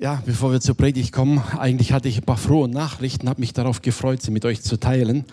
[0.00, 3.52] Ja, bevor wir zur Predigt kommen, eigentlich hatte ich ein paar frohe Nachrichten, habe mich
[3.52, 5.24] darauf gefreut, sie mit euch zu teilen.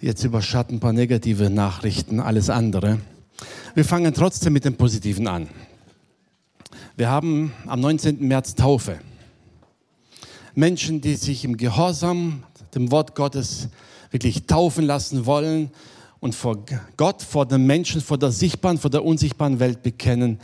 [0.00, 2.98] Jetzt überschatten ein paar negative Nachrichten, alles andere.
[3.76, 5.48] Wir fangen trotzdem mit dem Positiven an.
[6.96, 8.26] Wir haben am 19.
[8.26, 8.98] März Taufe.
[10.56, 12.42] Menschen, die sich im Gehorsam
[12.74, 13.68] dem Wort Gottes
[14.10, 15.70] wirklich taufen lassen wollen
[16.18, 16.64] und vor
[16.96, 20.40] Gott, vor den Menschen, vor der sichtbaren, vor der unsichtbaren Welt bekennen,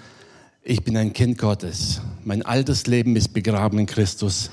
[0.65, 2.01] ich bin ein Kind Gottes.
[2.25, 4.51] Mein altes Leben ist begraben in Christus.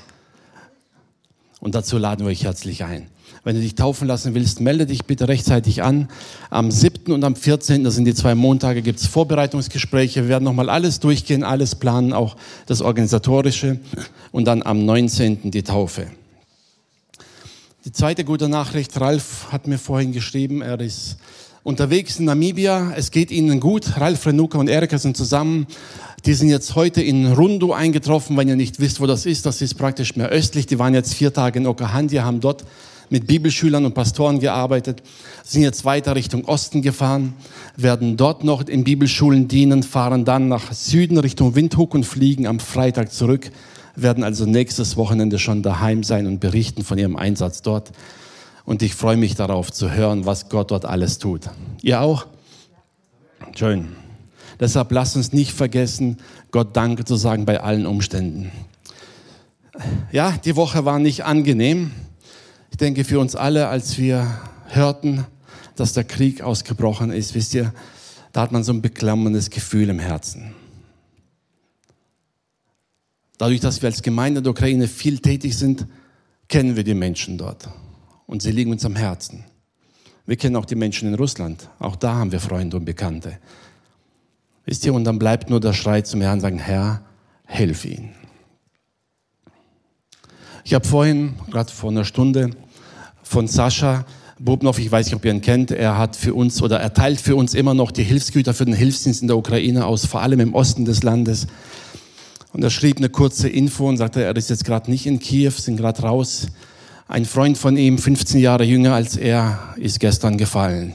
[1.60, 3.06] Und dazu laden wir euch herzlich ein.
[3.44, 6.08] Wenn du dich taufen lassen willst, melde dich bitte rechtzeitig an.
[6.50, 7.12] Am 7.
[7.12, 10.22] und am 14., das sind die zwei Montage, gibt es Vorbereitungsgespräche.
[10.22, 13.78] Wir werden nochmal alles durchgehen, alles planen, auch das Organisatorische.
[14.32, 15.50] Und dann am 19.
[15.50, 16.08] die Taufe.
[17.84, 21.18] Die zweite gute Nachricht, Ralf hat mir vorhin geschrieben, er ist
[21.62, 22.92] unterwegs in Namibia.
[22.96, 23.98] Es geht ihnen gut.
[23.98, 25.66] Ralf Renuka und Erika sind zusammen.
[26.26, 28.36] Die sind jetzt heute in Rundu eingetroffen.
[28.36, 30.66] Wenn ihr nicht wisst, wo das ist, das ist praktisch mehr östlich.
[30.66, 32.64] Die waren jetzt vier Tage in Okahandi, haben dort
[33.10, 35.02] mit Bibelschülern und Pastoren gearbeitet,
[35.42, 37.34] sind jetzt weiter Richtung Osten gefahren,
[37.76, 42.60] werden dort noch in Bibelschulen dienen, fahren dann nach Süden Richtung Windhoek und fliegen am
[42.60, 43.50] Freitag zurück,
[43.96, 47.90] werden also nächstes Wochenende schon daheim sein und berichten von ihrem Einsatz dort.
[48.70, 51.50] Und ich freue mich darauf zu hören, was Gott dort alles tut.
[51.82, 52.28] Ihr auch?
[53.56, 53.88] Schön.
[54.60, 56.18] Deshalb lasst uns nicht vergessen,
[56.52, 58.52] Gott Danke zu sagen bei allen Umständen.
[60.12, 61.90] Ja, die Woche war nicht angenehm.
[62.70, 65.26] Ich denke für uns alle, als wir hörten,
[65.74, 67.74] dass der Krieg ausgebrochen ist, wisst ihr,
[68.30, 70.54] da hat man so ein beklammerndes Gefühl im Herzen.
[73.36, 75.88] Dadurch, dass wir als Gemeinde in der Ukraine viel tätig sind,
[76.46, 77.68] kennen wir die Menschen dort
[78.30, 79.42] und sie liegen uns am Herzen.
[80.24, 81.68] Wir kennen auch die Menschen in Russland.
[81.80, 83.38] Auch da haben wir Freunde und Bekannte.
[84.64, 87.02] Wisst ihr, und dann bleibt nur der Schrei zum Herrn, sagen, Herr,
[87.44, 88.14] hilf ihnen.
[90.62, 92.50] Ich habe vorhin, gerade vor einer Stunde,
[93.24, 94.06] von Sascha
[94.38, 97.20] Bubnov, ich weiß nicht, ob ihr ihn kennt, er hat für uns oder er teilt
[97.20, 100.38] für uns immer noch die Hilfsgüter für den Hilfsdienst in der Ukraine aus, vor allem
[100.38, 101.48] im Osten des Landes.
[102.52, 105.50] Und er schrieb eine kurze Info und sagte, er ist jetzt gerade nicht in Kiew,
[105.50, 106.46] sind gerade raus
[107.10, 110.92] ein Freund von ihm, 15 Jahre jünger als er, ist gestern gefallen.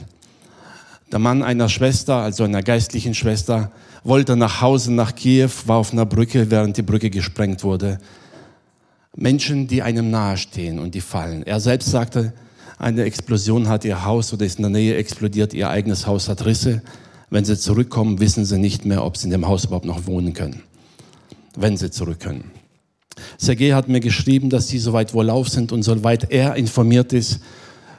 [1.12, 3.70] Der Mann einer Schwester, also einer geistlichen Schwester,
[4.02, 7.98] wollte nach Hause nach Kiew, war auf einer Brücke, während die Brücke gesprengt wurde.
[9.14, 11.42] Menschen, die einem nahestehen und die fallen.
[11.42, 12.32] Er selbst sagte,
[12.78, 16.46] eine Explosion hat ihr Haus oder ist in der Nähe explodiert, ihr eigenes Haus hat
[16.46, 16.80] Risse.
[17.28, 20.32] Wenn sie zurückkommen, wissen sie nicht mehr, ob sie in dem Haus überhaupt noch wohnen
[20.32, 20.62] können.
[21.54, 22.55] Wenn sie zurück können.
[23.38, 27.40] Sergei hat mir geschrieben, dass sie soweit wohlauf sind und soweit er informiert ist,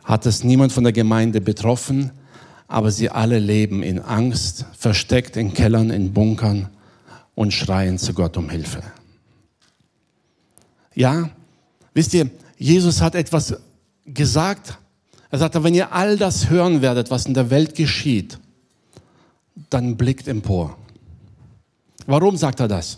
[0.03, 2.11] hat es niemand von der Gemeinde betroffen,
[2.67, 6.69] aber sie alle leben in Angst, versteckt in Kellern, in Bunkern
[7.35, 8.83] und schreien zu Gott um Hilfe.
[10.95, 11.29] Ja,
[11.94, 13.55] wisst ihr, Jesus hat etwas
[14.05, 14.78] gesagt.
[15.29, 18.39] Er sagte, wenn ihr all das hören werdet, was in der Welt geschieht,
[19.69, 20.78] dann blickt empor.
[22.05, 22.97] Warum sagt er das?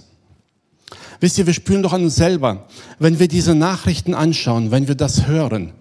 [1.19, 4.96] Wisst ihr, wir spüren doch an uns selber, wenn wir diese Nachrichten anschauen, wenn wir
[4.96, 5.74] das hören,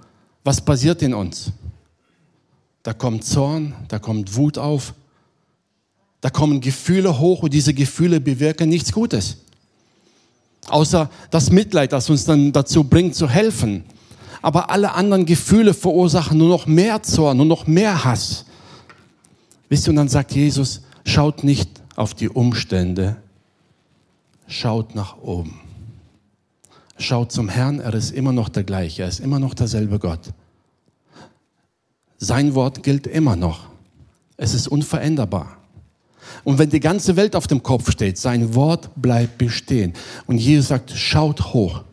[0.44, 1.52] was passiert in uns?
[2.82, 4.94] Da kommt Zorn, da kommt Wut auf,
[6.20, 9.38] da kommen Gefühle hoch und diese Gefühle bewirken nichts Gutes.
[10.68, 13.84] Außer das Mitleid, das uns dann dazu bringt, zu helfen.
[14.42, 18.44] Aber alle anderen Gefühle verursachen nur noch mehr Zorn, nur noch mehr Hass.
[19.68, 23.16] Wisst ihr, und dann sagt Jesus, schaut nicht auf die Umstände,
[24.48, 25.60] schaut nach oben.
[26.98, 30.32] Schaut zum Herrn, er ist immer noch der gleiche, er ist immer noch derselbe Gott.
[32.16, 33.68] Sein Wort gilt immer noch.
[34.36, 35.56] Es ist unveränderbar.
[36.42, 39.92] Und wenn die ganze Welt auf dem Kopf steht, sein Wort bleibt bestehen.
[40.26, 41.84] Und Jesus sagt, schaut hoch,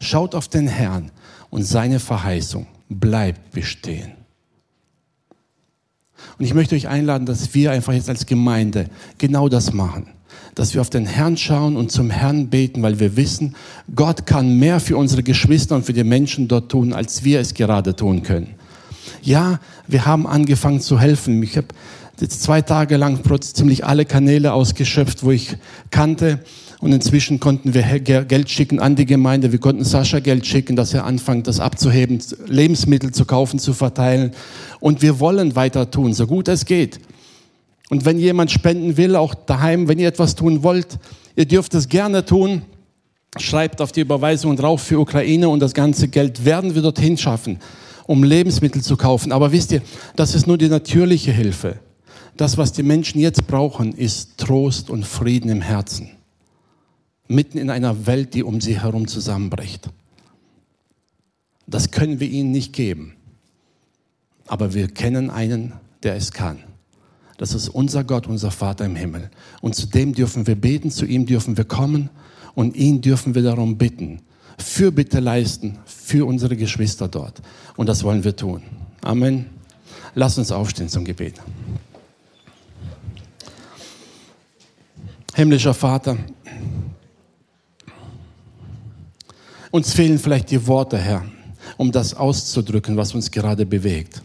[0.00, 1.10] schaut auf den Herrn
[1.50, 4.12] und seine Verheißung bleibt bestehen.
[6.38, 10.06] Und ich möchte euch einladen, dass wir einfach jetzt als Gemeinde genau das machen
[10.54, 13.54] dass wir auf den Herrn schauen und zum Herrn beten, weil wir wissen,
[13.94, 17.54] Gott kann mehr für unsere Geschwister und für die Menschen dort tun, als wir es
[17.54, 18.54] gerade tun können.
[19.22, 21.42] Ja, wir haben angefangen zu helfen.
[21.42, 21.68] Ich habe
[22.20, 25.56] jetzt zwei Tage lang ziemlich alle Kanäle ausgeschöpft, wo ich
[25.90, 26.40] kannte.
[26.80, 29.52] Und inzwischen konnten wir Geld schicken an die Gemeinde.
[29.52, 34.30] Wir konnten Sascha Geld schicken, dass er anfängt, das abzuheben, Lebensmittel zu kaufen, zu verteilen.
[34.80, 36.98] Und wir wollen weiter tun, so gut es geht.
[37.90, 40.98] Und wenn jemand spenden will, auch daheim, wenn ihr etwas tun wollt,
[41.36, 42.62] ihr dürft es gerne tun.
[43.38, 47.58] Schreibt auf die Überweisung drauf für Ukraine und das ganze Geld werden wir dorthin schaffen,
[48.06, 49.30] um Lebensmittel zu kaufen.
[49.32, 49.82] Aber wisst ihr,
[50.16, 51.78] das ist nur die natürliche Hilfe.
[52.36, 56.10] Das, was die Menschen jetzt brauchen, ist Trost und Frieden im Herzen.
[57.30, 59.88] mitten in einer Welt, die um sie herum zusammenbricht.
[61.66, 63.14] Das können wir ihnen nicht geben.
[64.48, 66.58] Aber wir kennen einen, der es kann.
[67.40, 69.30] Das ist unser Gott, unser Vater im Himmel.
[69.62, 72.10] Und zu dem dürfen wir beten, zu ihm dürfen wir kommen
[72.54, 74.20] und ihn dürfen wir darum bitten.
[74.58, 77.40] Fürbitte leisten für unsere Geschwister dort.
[77.78, 78.60] Und das wollen wir tun.
[79.00, 79.46] Amen.
[80.14, 81.40] Lass uns aufstehen zum Gebet.
[85.34, 86.18] Himmlischer Vater,
[89.70, 91.24] uns fehlen vielleicht die Worte, Herr,
[91.78, 94.20] um das auszudrücken, was uns gerade bewegt.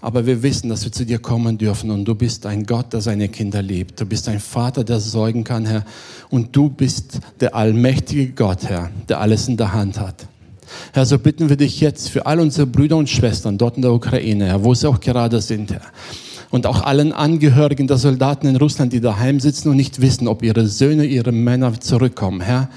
[0.00, 3.00] Aber wir wissen, dass wir zu dir kommen dürfen und du bist ein Gott, der
[3.00, 4.00] seine Kinder liebt.
[4.00, 5.84] Du bist ein Vater, der sorgen kann, Herr.
[6.30, 10.28] Und du bist der allmächtige Gott, Herr, der alles in der Hand hat.
[10.92, 13.92] Herr, so bitten wir dich jetzt für all unsere Brüder und Schwestern dort in der
[13.92, 15.82] Ukraine, Herr, wo sie auch gerade sind, Herr.
[16.50, 20.42] Und auch allen Angehörigen der Soldaten in Russland, die daheim sitzen und nicht wissen, ob
[20.42, 22.40] ihre Söhne, ihre Männer zurückkommen.
[22.40, 22.70] Herr,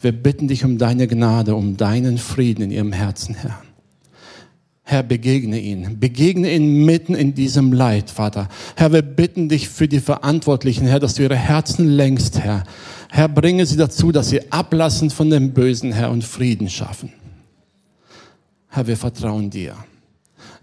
[0.00, 3.63] wir bitten dich um deine Gnade, um deinen Frieden in ihrem Herzen, Herr.
[4.86, 5.98] Herr, begegne ihn.
[5.98, 8.50] Begegne ihn mitten in diesem Leid, Vater.
[8.76, 12.64] Herr, wir bitten dich für die Verantwortlichen, Herr, dass du ihre Herzen längst, Herr.
[13.10, 17.12] Herr, bringe sie dazu, dass sie ablassen von dem Bösen, Herr, und Frieden schaffen.
[18.68, 19.74] Herr, wir vertrauen dir.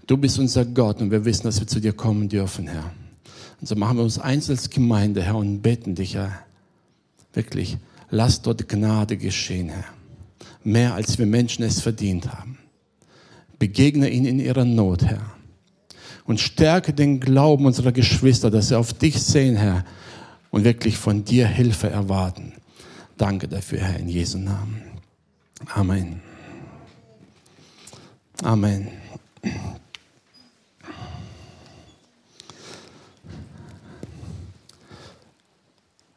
[0.05, 2.91] Du bist unser Gott und wir wissen, dass wir zu dir kommen dürfen, Herr.
[3.59, 6.31] Und so machen wir uns eins als Gemeinde, Herr, und beten dich, Herr.
[7.33, 7.77] Wirklich,
[8.11, 9.85] lass dort Gnade geschehen, Herr.
[10.63, 12.57] Mehr als wir Menschen es verdient haben.
[13.61, 15.21] Begegne ihnen in ihrer Not, Herr.
[16.25, 19.85] Und stärke den Glauben unserer Geschwister, dass sie auf dich sehen, Herr,
[20.49, 22.53] und wirklich von dir Hilfe erwarten.
[23.17, 24.81] Danke dafür, Herr, in Jesu Namen.
[25.75, 26.21] Amen.
[28.41, 28.87] Amen.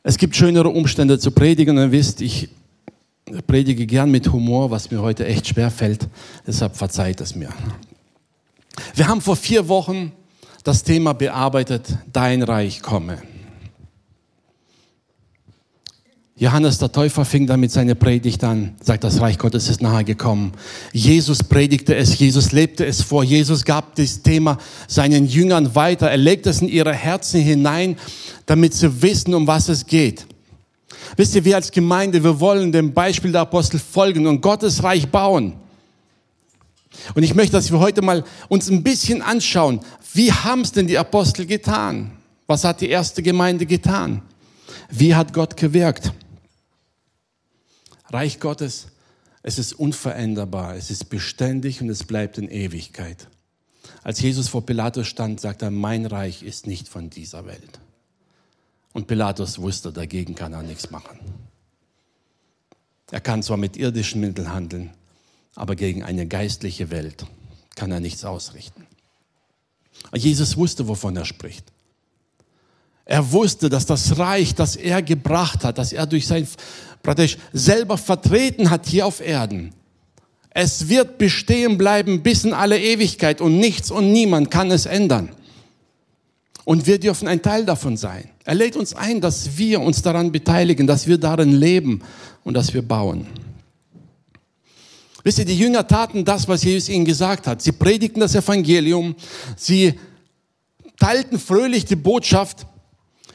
[0.02, 1.76] Es gibt schönere Umstände zu predigen.
[1.76, 2.48] Ihr wisst, ich
[3.42, 6.08] predige gern mit Humor, was mir heute echt schwer fällt.
[6.46, 7.50] Deshalb verzeiht es mir.
[8.94, 10.12] Wir haben vor vier Wochen
[10.62, 13.18] das Thema bearbeitet, dein Reich komme.
[16.36, 20.50] Johannes der Täufer fing damit seine Predigt an, sagt, das Reich Gottes ist nahe gekommen.
[20.92, 24.58] Jesus predigte es, Jesus lebte es vor, Jesus gab das Thema
[24.88, 27.96] seinen Jüngern weiter, er legte es in ihre Herzen hinein,
[28.46, 30.26] damit sie wissen, um was es geht.
[31.16, 35.08] Wisst ihr, wir als Gemeinde, wir wollen dem Beispiel der Apostel folgen und Gottes Reich
[35.08, 35.54] bauen.
[37.14, 39.80] Und ich möchte, dass wir heute mal uns ein bisschen anschauen,
[40.12, 42.12] wie haben es denn die Apostel getan?
[42.46, 44.22] Was hat die erste Gemeinde getan?
[44.90, 46.12] Wie hat Gott gewirkt?
[48.10, 48.88] Reich Gottes,
[49.42, 53.28] es ist unveränderbar, es ist beständig und es bleibt in Ewigkeit.
[54.02, 57.80] Als Jesus vor Pilatus stand, sagte er, mein Reich ist nicht von dieser Welt.
[58.94, 61.18] Und Pilatus wusste, dagegen kann er nichts machen.
[63.10, 64.90] Er kann zwar mit irdischen Mitteln handeln,
[65.54, 67.26] aber gegen eine geistliche Welt
[67.74, 68.86] kann er nichts ausrichten.
[70.14, 71.66] Jesus wusste, wovon er spricht.
[73.04, 76.48] Er wusste, dass das Reich, das er gebracht hat, das er durch sein
[77.02, 79.74] praktisch selber vertreten hat hier auf Erden.
[80.50, 85.30] Es wird bestehen bleiben bis in alle Ewigkeit und nichts und niemand kann es ändern.
[86.64, 88.30] Und wir dürfen ein Teil davon sein.
[88.44, 92.02] Er lädt uns ein, dass wir uns daran beteiligen, dass wir darin leben
[92.44, 93.26] und dass wir bauen.
[95.22, 97.62] Wisst ihr, die Jünger taten das, was Jesus ihnen gesagt hat.
[97.62, 99.14] Sie predigten das Evangelium,
[99.56, 99.94] sie
[100.98, 102.66] teilten fröhlich die Botschaft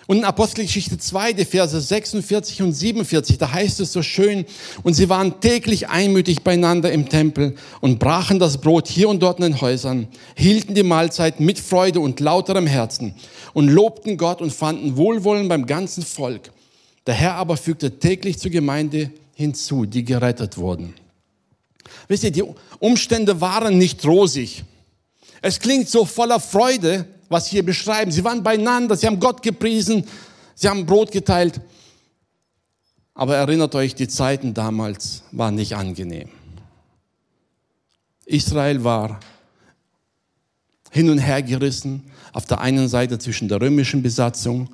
[0.10, 4.46] und in Apostelgeschichte 2, die Verse 46 und 47, da heißt es so schön,
[4.82, 9.38] und sie waren täglich einmütig beieinander im Tempel und brachen das Brot hier und dort
[9.38, 13.14] in den Häusern, hielten die Mahlzeit mit Freude und lauterem Herzen
[13.54, 16.50] und lobten Gott und fanden Wohlwollen beim ganzen Volk.
[17.06, 20.96] Der Herr aber fügte täglich zur Gemeinde hinzu, die gerettet wurden.
[22.08, 22.46] Wisst ihr, die
[22.80, 24.64] Umstände waren nicht rosig.
[25.44, 28.12] Es klingt so voller Freude, was hier beschreiben.
[28.12, 30.04] Sie waren beieinander, sie haben Gott gepriesen,
[30.56, 31.62] sie haben Brot geteilt.
[33.14, 36.30] Aber erinnert euch, die Zeiten damals waren nicht angenehm.
[38.26, 39.20] Israel war
[40.92, 44.70] hin und her gerissen, auf der einen Seite zwischen der römischen Besatzung,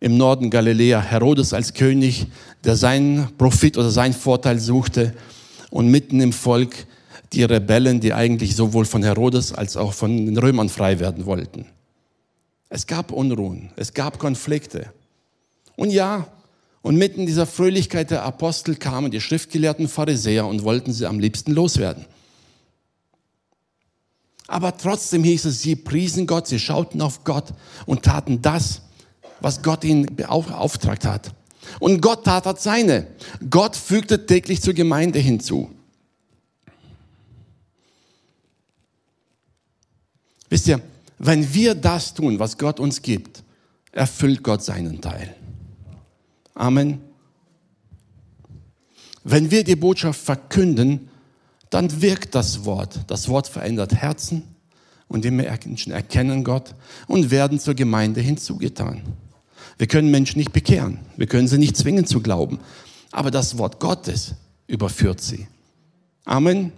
[0.00, 2.26] im Norden Galiläa Herodes als König,
[2.64, 5.14] der seinen Profit oder seinen Vorteil suchte,
[5.70, 6.86] und mitten im Volk
[7.32, 11.66] die Rebellen, die eigentlich sowohl von Herodes als auch von den Römern frei werden wollten.
[12.70, 14.92] Es gab Unruhen, es gab Konflikte.
[15.76, 16.26] Und ja,
[16.82, 21.52] und mitten dieser Fröhlichkeit der Apostel kamen die schriftgelehrten Pharisäer und wollten sie am liebsten
[21.52, 22.06] loswerden.
[24.46, 27.52] Aber trotzdem hieß es, sie priesen Gott, sie schauten auf Gott
[27.84, 28.82] und taten das,
[29.40, 31.32] was Gott ihnen beauftragt hat.
[31.80, 33.06] Und Gott tat hat seine.
[33.50, 35.70] Gott fügte täglich zur Gemeinde hinzu.
[40.48, 40.80] Wisst ihr,
[41.18, 43.42] wenn wir das tun, was Gott uns gibt,
[43.92, 45.34] erfüllt Gott seinen Teil.
[46.54, 47.00] Amen.
[49.24, 51.08] Wenn wir die Botschaft verkünden,
[51.70, 53.00] dann wirkt das Wort.
[53.08, 54.42] Das Wort verändert Herzen
[55.06, 56.74] und die Menschen erkennen Gott
[57.06, 59.02] und werden zur Gemeinde hinzugetan.
[59.76, 60.98] Wir können Menschen nicht bekehren.
[61.16, 62.58] Wir können sie nicht zwingen zu glauben.
[63.10, 64.34] Aber das Wort Gottes
[64.66, 65.46] überführt sie.
[66.24, 66.72] Amen.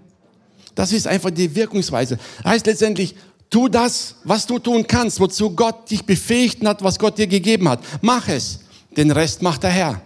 [0.75, 2.19] Das ist einfach die Wirkungsweise.
[2.45, 3.17] Heißt letztendlich,
[3.51, 7.69] tu das, was du tun kannst, wozu Gott dich befähigt hat, was Gott dir gegeben
[7.69, 7.81] hat.
[8.01, 8.61] Mach es.
[8.97, 10.03] Den Rest macht der Herr.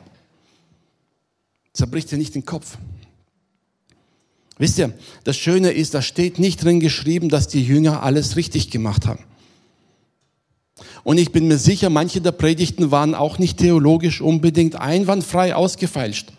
[1.72, 2.76] Zerbricht dir nicht den Kopf.
[4.58, 4.92] Wisst ihr,
[5.24, 9.24] das Schöne ist, da steht nicht drin geschrieben, dass die Jünger alles richtig gemacht haben.
[11.02, 16.32] Und ich bin mir sicher, manche der Predigten waren auch nicht theologisch unbedingt einwandfrei ausgefeilscht.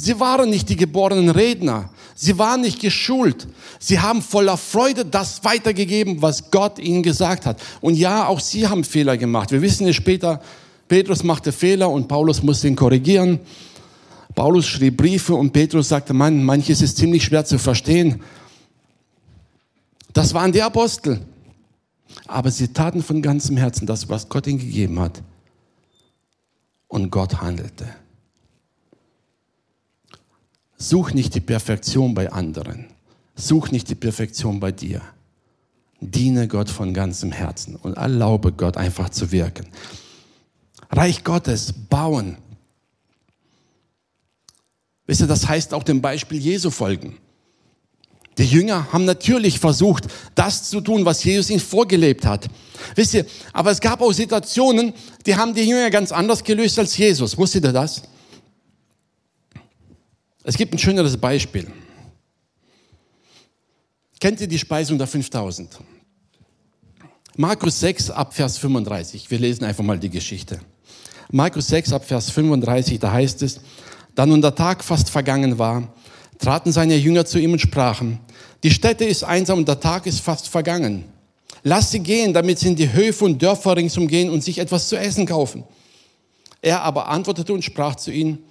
[0.00, 1.90] Sie waren nicht die geborenen Redner.
[2.14, 3.46] Sie waren nicht geschult.
[3.78, 7.60] Sie haben voller Freude das weitergegeben, was Gott ihnen gesagt hat.
[7.82, 9.52] Und ja, auch sie haben Fehler gemacht.
[9.52, 10.40] Wir wissen es später,
[10.88, 13.40] Petrus machte Fehler und Paulus musste ihn korrigieren.
[14.34, 18.22] Paulus schrieb Briefe und Petrus sagte, Mann, manches ist ziemlich schwer zu verstehen.
[20.14, 21.20] Das waren die Apostel.
[22.26, 25.22] Aber sie taten von ganzem Herzen das, was Gott ihnen gegeben hat.
[26.88, 27.99] Und Gott handelte.
[30.82, 32.86] Such nicht die Perfektion bei anderen.
[33.36, 35.02] Such nicht die Perfektion bei dir.
[36.00, 39.66] Diene Gott von ganzem Herzen und erlaube Gott einfach zu wirken.
[40.90, 42.38] Reich Gottes bauen
[45.10, 47.18] Wisst ihr, das heißt auch dem Beispiel Jesu folgen.
[48.38, 50.04] Die Jünger haben natürlich versucht,
[50.36, 52.46] das zu tun, was Jesus ihnen vorgelebt hat.
[52.94, 54.92] Wisst ihr, aber es gab auch Situationen,
[55.26, 57.36] die haben die Jünger ganz anders gelöst als Jesus.
[57.36, 58.02] Wusstet ihr das?
[60.42, 61.70] Es gibt ein schöneres Beispiel.
[64.18, 65.78] Kennt ihr die Speisung der 5000?
[67.36, 69.30] Markus 6 ab Vers 35.
[69.30, 70.60] Wir lesen einfach mal die Geschichte.
[71.30, 73.60] Markus 6 ab Vers 35, da heißt es,
[74.14, 75.94] da nun der Tag fast vergangen war,
[76.38, 78.18] traten seine Jünger zu ihm und sprachen,
[78.62, 81.04] die Stätte ist einsam und der Tag ist fast vergangen.
[81.62, 84.88] Lass sie gehen, damit sie in die Höfe und Dörfer ringsum gehen und sich etwas
[84.88, 85.64] zu essen kaufen.
[86.62, 88.44] Er aber antwortete und sprach zu ihnen,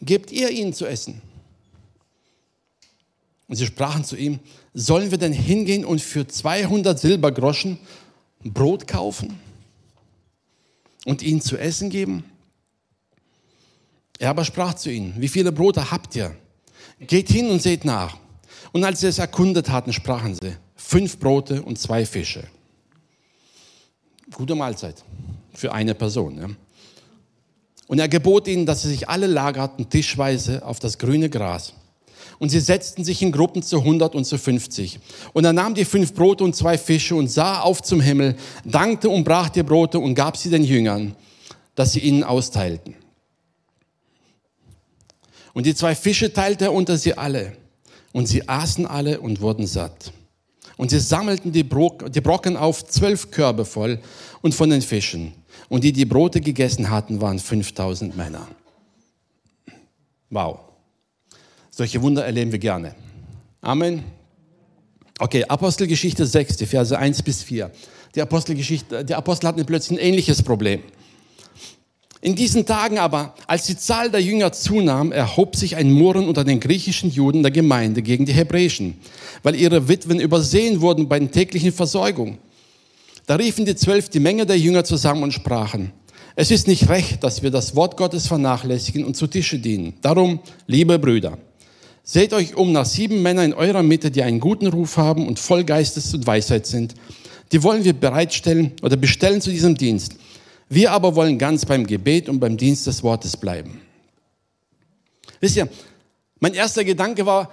[0.00, 1.22] gebt ihr ihnen zu essen.
[3.46, 4.40] Und sie sprachen zu ihm,
[4.72, 7.78] sollen wir denn hingehen und für 200 Silbergroschen
[8.42, 9.38] Brot kaufen
[11.04, 12.24] und ihnen zu essen geben?
[14.18, 16.36] Er aber sprach zu ihnen, wie viele Brote habt ihr?
[17.00, 18.16] Geht hin und seht nach.
[18.72, 22.48] Und als sie es erkundet hatten, sprachen sie, fünf Brote und zwei Fische.
[24.32, 25.04] Gute Mahlzeit
[25.52, 26.38] für eine Person.
[26.38, 26.48] Ja.
[27.86, 31.74] Und er gebot ihnen, dass sie sich alle lagerten tischweise auf das grüne Gras.
[32.38, 34.98] Und sie setzten sich in Gruppen zu 100 und zu 50.
[35.32, 39.08] Und er nahm die fünf Brote und zwei Fische und sah auf zum Himmel, dankte
[39.08, 41.14] und brach die Brote und gab sie den Jüngern,
[41.74, 42.96] dass sie ihnen austeilten.
[45.52, 47.56] Und die zwei Fische teilte er unter sie alle.
[48.12, 50.12] Und sie aßen alle und wurden satt.
[50.76, 54.00] Und sie sammelten die, Brocken auf zwölf Körbe voll
[54.42, 55.32] und von den Fischen.
[55.68, 58.46] Und die, die Brote gegessen hatten, waren 5000 Männer.
[60.30, 60.60] Wow.
[61.70, 62.94] Solche Wunder erleben wir gerne.
[63.60, 64.04] Amen.
[65.18, 67.70] Okay, Apostelgeschichte 6, die Verse 1 bis 4.
[68.14, 70.82] Die Apostelgeschichte, der Apostel hatten plötzlich ein ähnliches Problem.
[72.20, 76.42] In diesen Tagen aber, als die Zahl der Jünger zunahm, erhob sich ein Murren unter
[76.42, 78.98] den griechischen Juden der Gemeinde gegen die Hebräischen,
[79.42, 82.38] weil ihre Witwen übersehen wurden bei den täglichen Versorgung.
[83.26, 85.92] Da riefen die Zwölf die Menge der Jünger zusammen und sprachen,
[86.36, 89.94] es ist nicht recht, dass wir das Wort Gottes vernachlässigen und zu Tische dienen.
[90.02, 91.38] Darum, liebe Brüder,
[92.02, 95.38] seht euch um nach sieben Männern in eurer Mitte, die einen guten Ruf haben und
[95.38, 96.94] voll Geistes und Weisheit sind.
[97.52, 100.16] Die wollen wir bereitstellen oder bestellen zu diesem Dienst.
[100.68, 103.80] Wir aber wollen ganz beim Gebet und beim Dienst des Wortes bleiben.
[105.40, 105.68] Wisst ihr,
[106.40, 107.50] mein erster Gedanke war,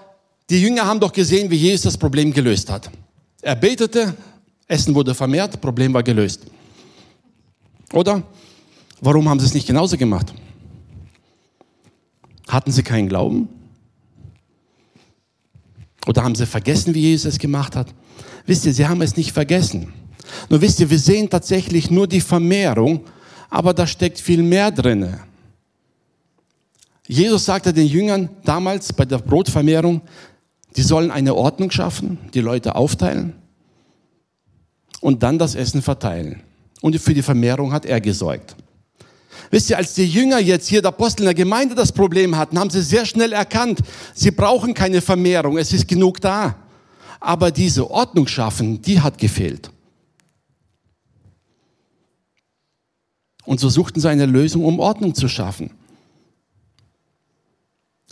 [0.50, 2.90] die Jünger haben doch gesehen, wie Jesus das Problem gelöst hat.
[3.44, 4.16] Er betete,
[4.72, 6.46] Essen wurde vermehrt, Problem war gelöst.
[7.92, 8.24] Oder?
[9.02, 10.34] Warum haben sie es nicht genauso gemacht?
[12.48, 13.50] Hatten sie keinen Glauben?
[16.08, 17.94] Oder haben sie vergessen, wie Jesus es gemacht hat?
[18.46, 19.94] Wisst ihr, sie haben es nicht vergessen.
[20.50, 23.02] Nur wisst ihr, wir sehen tatsächlich nur die Vermehrung,
[23.50, 25.18] aber da steckt viel mehr drin.
[27.08, 30.02] Jesus sagte den Jüngern damals bei der Brotvermehrung,
[30.78, 33.41] die sollen eine Ordnung schaffen, die Leute aufteilen
[35.02, 36.42] und dann das Essen verteilen.
[36.80, 38.56] Und für die Vermehrung hat er gesorgt.
[39.50, 42.58] Wisst ihr, als die Jünger jetzt hier, der Apostel in der Gemeinde das Problem hatten,
[42.58, 43.80] haben sie sehr schnell erkannt,
[44.14, 46.56] sie brauchen keine Vermehrung, es ist genug da.
[47.20, 49.70] Aber diese Ordnung schaffen, die hat gefehlt.
[53.44, 55.72] Und so suchten sie eine Lösung, um Ordnung zu schaffen.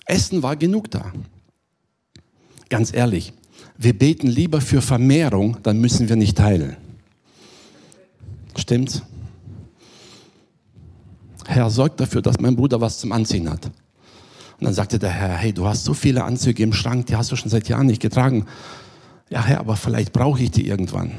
[0.06, 1.14] Essen war genug da.
[2.68, 3.34] Ganz ehrlich,
[3.82, 6.76] wir beten lieber für Vermehrung, dann müssen wir nicht teilen.
[8.58, 9.02] Stimmt's?
[11.48, 13.68] Herr, sorg dafür, dass mein Bruder was zum Anziehen hat.
[13.68, 17.32] Und dann sagte der Herr, hey, du hast so viele Anzüge im Schrank, die hast
[17.32, 18.46] du schon seit Jahren nicht getragen.
[19.30, 21.14] Ja, Herr, aber vielleicht brauche ich die irgendwann.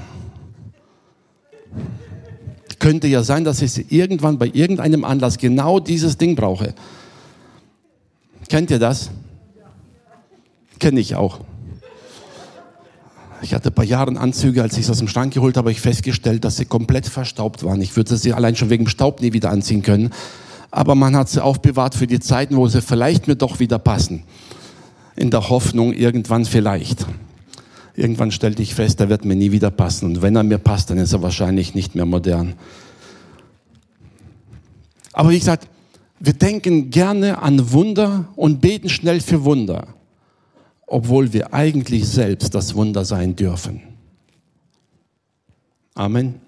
[2.79, 6.75] Könnte ja sein, dass ich sie irgendwann bei irgendeinem Anlass genau dieses Ding brauche.
[8.51, 9.11] Kennt ihr das?
[10.79, 11.41] Kenne ich auch.
[13.43, 15.73] Ich hatte ein paar Jahre Anzüge, als ich es aus dem Schrank geholt habe, habe
[15.73, 17.81] ich festgestellt, dass sie komplett verstaubt waren.
[17.81, 20.11] Ich würde sie allein schon wegen Staub nie wieder anziehen können.
[20.71, 24.25] Aber man hat sie aufbewahrt für die Zeiten, wo sie vielleicht mir doch wieder passen.
[25.17, 27.07] In der Hoffnung, irgendwann vielleicht.
[27.97, 30.07] Irgendwann stellte ich fest, er wird mir nie wieder passen.
[30.07, 32.55] Und wenn er mir passt, dann ist er wahrscheinlich nicht mehr modern.
[35.13, 35.67] Aber wie gesagt,
[36.19, 39.89] wir denken gerne an Wunder und beten schnell für Wunder
[40.91, 43.81] obwohl wir eigentlich selbst das Wunder sein dürfen.
[45.95, 46.41] Amen.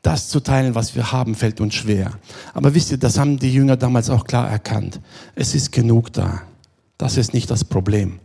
[0.00, 2.18] Das zu teilen, was wir haben, fällt uns schwer.
[2.54, 5.00] Aber wisst ihr, das haben die Jünger damals auch klar erkannt.
[5.34, 6.42] Es ist genug da.
[6.96, 8.18] Das ist nicht das Problem.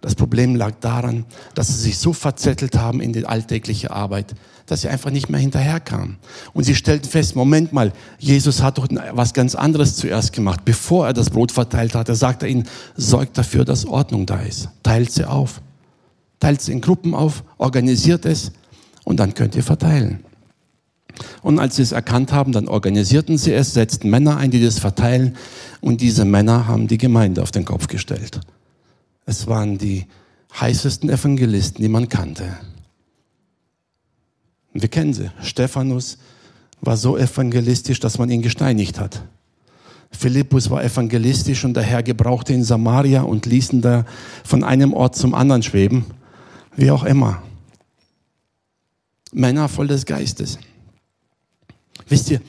[0.00, 4.34] Das Problem lag daran, dass sie sich so verzettelt haben in die alltägliche Arbeit,
[4.66, 6.16] dass sie einfach nicht mehr hinterherkamen.
[6.52, 10.60] Und sie stellten fest, Moment mal, Jesus hat doch was ganz anderes zuerst gemacht.
[10.64, 12.66] Bevor er das Brot verteilt hat, er sagte ihnen,
[12.96, 14.68] sorgt dafür, dass Ordnung da ist.
[14.82, 15.60] Teilt sie auf.
[16.40, 18.52] Teilt sie in Gruppen auf, organisiert es
[19.04, 20.20] und dann könnt ihr verteilen.
[21.42, 24.78] Und als sie es erkannt haben, dann organisierten sie es, setzten Männer ein, die das
[24.78, 25.36] verteilen.
[25.80, 28.40] Und diese Männer haben die Gemeinde auf den Kopf gestellt.
[29.26, 30.06] Es waren die
[30.60, 32.56] heißesten Evangelisten, die man kannte.
[34.74, 35.30] Wir kennen sie.
[35.42, 36.18] Stephanus
[36.80, 39.22] war so evangelistisch, dass man ihn gesteinigt hat.
[40.10, 44.04] Philippus war evangelistisch und der Herr gebrauchte ihn Samaria und ließ ihn da
[44.44, 46.04] von einem Ort zum anderen schweben.
[46.76, 47.42] Wie auch immer.
[49.32, 50.58] Männer voll des Geistes.
[52.08, 52.40] Wisst ihr,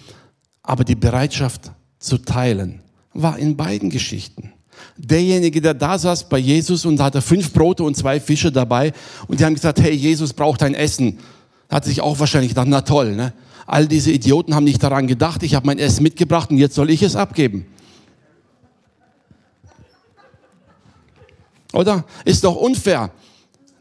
[0.62, 2.82] aber die Bereitschaft zu teilen
[3.14, 4.52] war in beiden Geschichten
[4.98, 8.94] derjenige, der da saß bei Jesus und hatte fünf Brote und zwei Fische dabei
[9.28, 11.20] und die haben gesagt, hey, Jesus braucht ein Essen.
[11.69, 13.34] Hat sich auch wahrscheinlich gedacht, na toll, ne?
[13.67, 16.89] All diese Idioten haben nicht daran gedacht, ich habe mein Essen mitgebracht und jetzt soll
[16.91, 17.65] ich es abgeben.
[21.73, 22.06] Oder?
[22.23, 23.12] Ist doch unfair.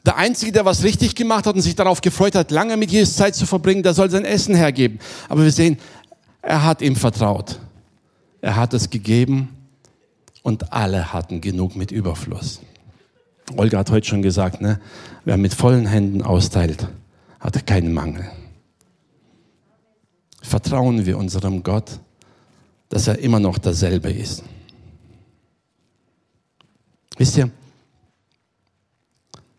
[0.04, 3.16] Der Einzige, der was richtig gemacht hat und sich darauf gefreut hat, lange mit Jesus
[3.16, 4.98] Zeit zu verbringen, der soll sein Essen hergeben.
[5.28, 5.78] Aber wir sehen,
[6.42, 7.58] er hat ihm vertraut.
[8.42, 9.48] Er hat es gegeben
[10.42, 12.60] und alle hatten genug mit Überfluss.
[13.56, 14.80] Olga hat heute schon gesagt, ne,
[15.24, 16.88] wer mit vollen Händen austeilt,
[17.44, 18.24] hat keinen Mangel.
[20.42, 22.00] Vertrauen wir unserem Gott,
[22.88, 24.42] dass er immer noch derselbe ist.
[27.16, 27.50] Wisst ihr,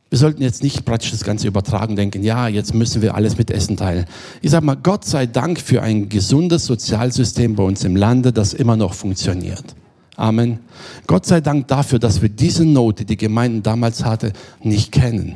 [0.09, 3.51] wir sollten jetzt nicht praktisch das Ganze übertragen, denken, ja, jetzt müssen wir alles mit
[3.51, 4.05] Essen teilen.
[4.41, 8.53] Ich sage mal, Gott sei Dank für ein gesundes Sozialsystem bei uns im Lande, das
[8.53, 9.75] immer noch funktioniert.
[10.15, 10.59] Amen.
[11.07, 14.31] Gott sei Dank dafür, dass wir diese Not, die die Gemeinden damals hatte,
[14.63, 15.35] nicht kennen.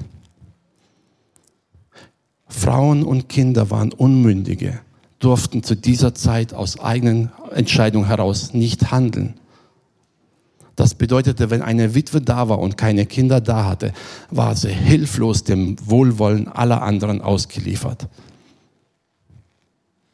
[2.49, 4.79] Frauen und Kinder waren Unmündige,
[5.19, 9.35] durften zu dieser Zeit aus eigenen Entscheidungen heraus nicht handeln.
[10.75, 13.93] Das bedeutete, wenn eine Witwe da war und keine Kinder da hatte,
[14.31, 18.07] war sie hilflos dem Wohlwollen aller anderen ausgeliefert.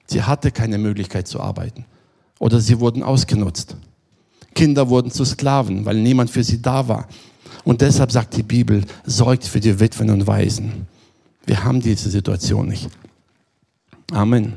[0.07, 1.85] Sie hatte keine Möglichkeit zu arbeiten
[2.39, 3.77] oder sie wurden ausgenutzt.
[4.55, 7.07] Kinder wurden zu Sklaven, weil niemand für sie da war.
[7.63, 10.87] Und deshalb sagt die Bibel, sorgt für die Witwen und Waisen.
[11.45, 12.89] Wir haben diese Situation nicht.
[14.11, 14.53] Amen.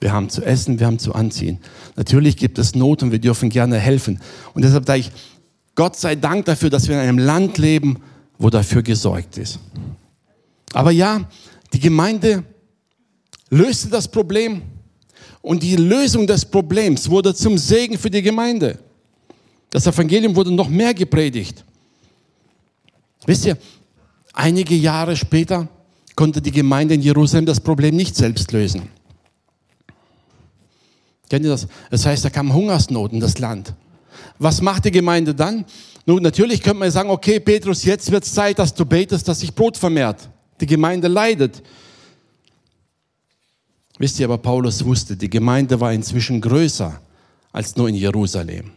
[0.00, 1.58] Wir haben zu essen, wir haben zu anziehen.
[1.94, 4.20] Natürlich gibt es Not und wir dürfen gerne helfen.
[4.52, 5.12] Und deshalb sage ich,
[5.74, 8.02] Gott sei Dank dafür, dass wir in einem Land leben,
[8.36, 9.60] wo dafür gesorgt ist.
[10.72, 11.28] Aber ja,
[11.72, 12.42] die Gemeinde
[13.50, 14.62] löste das Problem
[15.40, 18.78] und die Lösung des Problems wurde zum Segen für die Gemeinde.
[19.70, 21.64] Das Evangelium wurde noch mehr gepredigt.
[23.24, 23.56] Wisst ihr,
[24.32, 25.68] einige Jahre später
[26.16, 28.88] konnte die Gemeinde in Jerusalem das Problem nicht selbst lösen.
[31.28, 31.66] Kennt ihr das?
[31.90, 33.74] Das heißt, da kam Hungersnot in das Land.
[34.38, 35.64] Was macht die Gemeinde dann?
[36.04, 39.40] Nun, natürlich könnte man sagen, okay, Petrus, jetzt wird es Zeit, dass du betest, dass
[39.40, 40.28] sich Brot vermehrt.
[40.60, 41.62] Die Gemeinde leidet.
[43.98, 47.00] Wisst ihr aber, Paulus wusste, die Gemeinde war inzwischen größer
[47.52, 48.72] als nur in Jerusalem.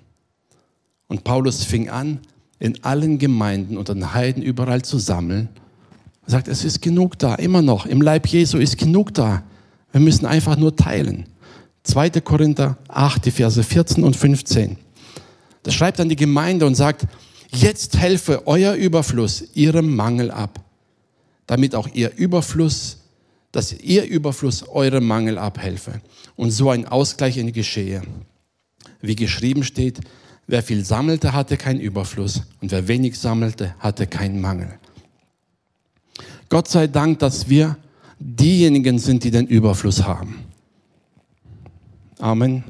[1.08, 2.20] Und Paulus fing an,
[2.60, 5.50] in allen Gemeinden und den Heiden überall zu sammeln.
[6.28, 7.86] Er sagt, es ist genug da, immer noch.
[7.86, 9.44] Im Leib Jesu ist genug da.
[9.92, 11.26] Wir müssen einfach nur teilen.
[11.84, 12.10] 2.
[12.22, 14.78] Korinther 8, die Verse 14 und 15.
[15.64, 17.06] Da schreibt dann die Gemeinde und sagt,
[17.52, 20.60] jetzt helfe euer Überfluss ihrem Mangel ab,
[21.46, 22.98] damit auch ihr Überfluss,
[23.52, 26.02] dass ihr Überfluss eurem Mangel abhelfe
[26.36, 28.02] und so ein Ausgleich in geschehe.
[29.02, 30.02] Wie geschrieben steht,
[30.48, 34.80] wer viel sammelte, hatte keinen Überfluss und wer wenig sammelte, hatte keinen Mangel.
[36.50, 37.78] Gott sei Dank, dass wir
[38.20, 40.46] diejenigen sind, die den Überfluss haben.
[42.20, 42.64] Amen.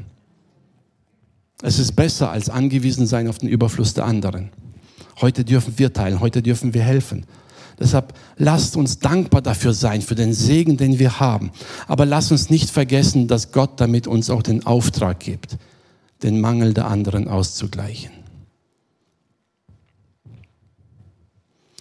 [1.61, 4.49] Es ist besser als angewiesen sein auf den Überfluss der anderen.
[5.21, 7.25] Heute dürfen wir teilen, heute dürfen wir helfen.
[7.79, 11.51] Deshalb lasst uns dankbar dafür sein, für den Segen, den wir haben.
[11.87, 15.57] Aber lasst uns nicht vergessen, dass Gott damit uns auch den Auftrag gibt,
[16.23, 18.11] den Mangel der anderen auszugleichen.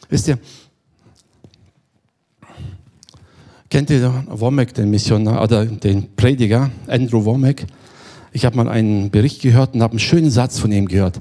[0.08, 0.38] Wisst ihr,
[3.74, 7.66] kennt ihr Womack, den Missionar oder den Prediger, Andrew Womack?
[8.32, 11.18] Ich habe mal einen Bericht gehört und habe einen schönen Satz von ihm gehört.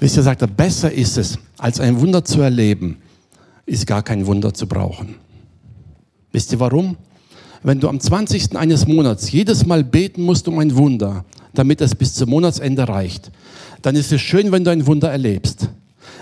[0.00, 2.96] Wisst ihr, sagt er, besser ist es, als ein Wunder zu erleben,
[3.66, 5.14] ist gar kein Wunder zu brauchen.
[6.32, 6.96] Wisst ihr warum?
[7.62, 8.56] Wenn du am 20.
[8.56, 13.30] eines Monats jedes Mal beten musst um ein Wunder, damit es bis zum Monatsende reicht,
[13.80, 15.68] dann ist es schön, wenn du ein Wunder erlebst.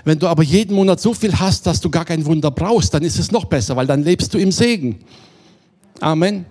[0.04, 3.02] Wenn du aber jeden Monat so viel hast, dass du gar kein Wunder brauchst, dann
[3.02, 4.98] ist es noch besser, weil dann lebst du im Segen.
[6.00, 6.46] Amen.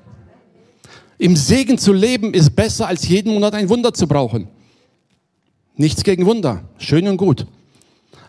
[1.18, 4.48] Im Segen zu leben ist besser, als jeden Monat ein Wunder zu brauchen.
[5.76, 7.46] Nichts gegen Wunder, schön und gut.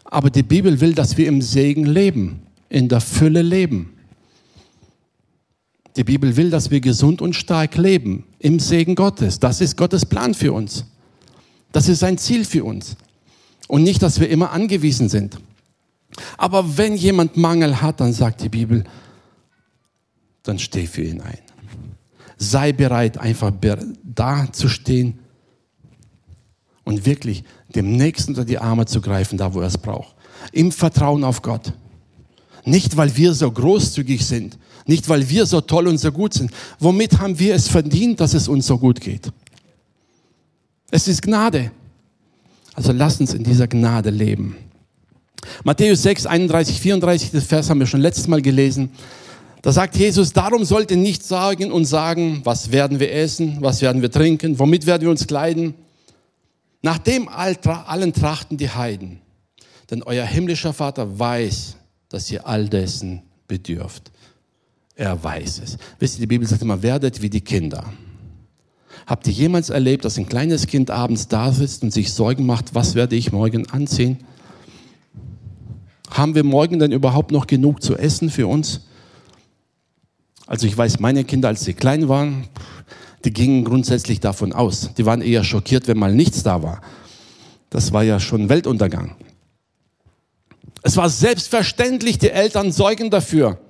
[0.05, 3.93] Aber die Bibel will, dass wir im Segen leben, in der Fülle leben.
[5.97, 9.39] Die Bibel will, dass wir gesund und stark leben, im Segen Gottes.
[9.39, 10.85] Das ist Gottes Plan für uns.
[11.73, 12.97] Das ist sein Ziel für uns.
[13.69, 15.39] Und nicht, dass wir immer angewiesen sind.
[16.37, 18.85] Aber wenn jemand Mangel hat, dann sagt die Bibel,
[20.43, 21.39] dann steh für ihn ein.
[22.37, 23.53] Sei bereit, einfach
[24.03, 25.19] da zu stehen
[26.85, 30.15] und wirklich dem Nächsten unter die Arme zu greifen, da wo er es braucht.
[30.53, 31.73] Im Vertrauen auf Gott.
[32.65, 36.51] Nicht, weil wir so großzügig sind, nicht, weil wir so toll und so gut sind.
[36.79, 39.31] Womit haben wir es verdient, dass es uns so gut geht?
[40.91, 41.71] Es ist Gnade.
[42.75, 44.57] Also lass uns in dieser Gnade leben.
[45.65, 48.91] Matthäus 6, 31, 34, das Vers haben wir schon letztes Mal gelesen.
[49.63, 53.83] Da sagt Jesus, darum sollt ihr nicht sagen und sagen, was werden wir essen, was
[53.83, 55.75] werden wir trinken, womit werden wir uns kleiden.
[56.83, 59.21] Nach dem allen trachten die Heiden.
[59.91, 61.77] Denn euer himmlischer Vater weiß,
[62.09, 64.11] dass ihr all dessen bedürft.
[64.95, 65.77] Er weiß es.
[65.99, 67.85] Wisst ihr, die Bibel sagt immer, werdet wie die Kinder.
[69.07, 72.75] Habt ihr jemals erlebt, dass ein kleines Kind abends da sitzt und sich Sorgen macht,
[72.75, 74.19] was werde ich morgen anziehen?
[76.11, 78.83] Haben wir morgen denn überhaupt noch genug zu essen für uns?
[80.51, 82.49] Also ich weiß, meine Kinder, als sie klein waren,
[83.25, 84.93] die gingen grundsätzlich davon aus.
[84.95, 86.81] Die waren eher schockiert, wenn mal nichts da war.
[87.71, 89.15] Das war ja schon Weltuntergang.
[90.83, 93.61] Es war selbstverständlich, die Eltern sorgen dafür.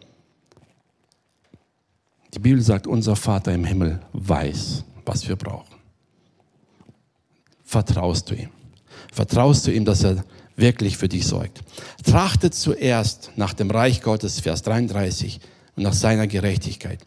[2.32, 5.76] Die Bibel sagt, unser Vater im Himmel weiß, was wir brauchen.
[7.62, 8.48] Vertraust du ihm?
[9.12, 10.24] Vertraust du ihm, dass er
[10.56, 11.60] wirklich für dich sorgt?
[12.06, 15.40] Trachtet zuerst nach dem Reich Gottes, Vers 33,
[15.80, 16.98] und nach seiner Gerechtigkeit.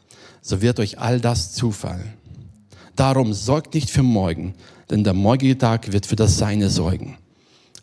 [0.41, 2.13] So wird euch all das zufallen.
[2.95, 4.55] Darum sorgt nicht für morgen,
[4.89, 7.19] denn der morgige Tag wird für das Seine sorgen.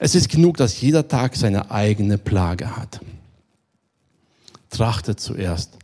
[0.01, 3.01] Es ist genug, dass jeder Tag seine eigene Plage hat.
[4.69, 5.79] Trachte zuerst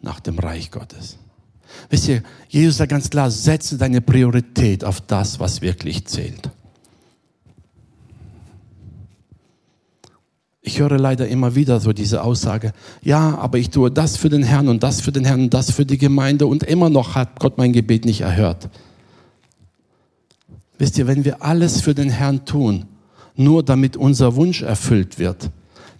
[0.00, 1.18] nach dem Reich Gottes.
[1.88, 6.50] Wisst ihr, Jesus sagt ganz klar, setze deine Priorität auf das, was wirklich zählt.
[10.68, 14.42] Ich höre leider immer wieder so diese Aussage, ja, aber ich tue das für den
[14.42, 17.40] Herrn und das für den Herrn und das für die Gemeinde und immer noch hat
[17.40, 18.68] Gott mein Gebet nicht erhört.
[20.76, 22.84] Wisst ihr, wenn wir alles für den Herrn tun,
[23.34, 25.48] nur damit unser Wunsch erfüllt wird,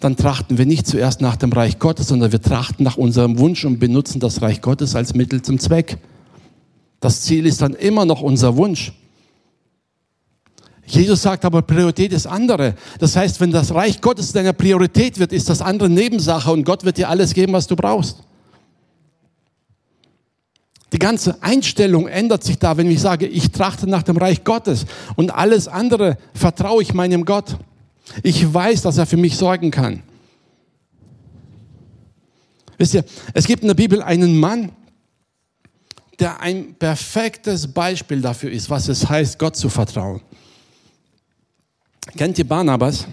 [0.01, 3.65] dann trachten wir nicht zuerst nach dem Reich Gottes, sondern wir trachten nach unserem Wunsch
[3.65, 5.97] und benutzen das Reich Gottes als Mittel zum Zweck.
[7.01, 8.93] Das Ziel ist dann immer noch unser Wunsch.
[10.89, 12.75] Jesus sagt aber, Priorität ist andere.
[12.99, 16.85] Das heißt, wenn das Reich Gottes deine Priorität wird, ist das andere Nebensache und Gott
[16.85, 18.23] wird dir alles geben, was du brauchst.
[20.93, 24.87] Die ganze Einstellung ändert sich da, wenn ich sage, ich trachte nach dem Reich Gottes
[25.17, 27.59] und alles andere vertraue ich meinem Gott.
[28.23, 30.03] Ich weiß, dass er für mich sorgen kann.
[32.79, 34.73] Wisst ihr, es gibt in der Bibel einen Mann,
[36.19, 40.23] der ein perfektes Beispiel dafür ist, was es heißt, Gott zu vertrauen.
[42.17, 43.07] Kennt ihr Barnabas?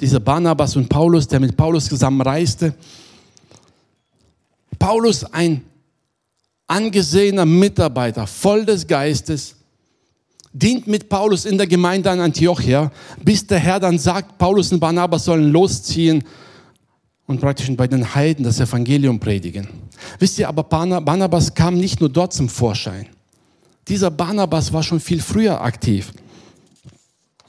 [0.00, 2.74] Dieser Barnabas und Paulus, der mit Paulus zusammen reiste.
[4.78, 5.62] Paulus, ein
[6.66, 9.56] angesehener Mitarbeiter, voll des Geistes,
[10.52, 12.90] dient mit Paulus in der Gemeinde an Antiochia,
[13.22, 16.24] bis der Herr dann sagt, Paulus und Barnabas sollen losziehen
[17.26, 19.68] und praktisch bei den Heiden das Evangelium predigen.
[20.18, 23.06] Wisst ihr, aber Barnabas kam nicht nur dort zum Vorschein.
[23.88, 26.12] Dieser Barnabas war schon viel früher aktiv.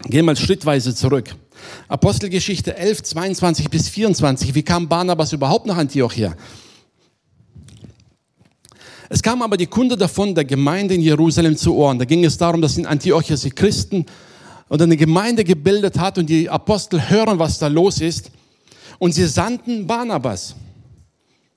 [0.03, 1.36] Gehen wir schrittweise zurück.
[1.88, 4.53] Apostelgeschichte 11, 22 bis 24.
[4.53, 6.36] Wie kam Barnabas überhaupt nach Antiochia?
[9.10, 11.97] Es kam aber die Kunde davon der Gemeinde in Jerusalem zu Ohren.
[11.97, 14.05] Da ging es darum, dass in Antiochia sich Christen
[14.69, 18.31] oder eine Gemeinde gebildet hat und die Apostel hören, was da los ist.
[18.99, 20.55] Und sie sandten Barnabas,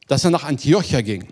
[0.06, 1.26] dass er nach Antiochia ging.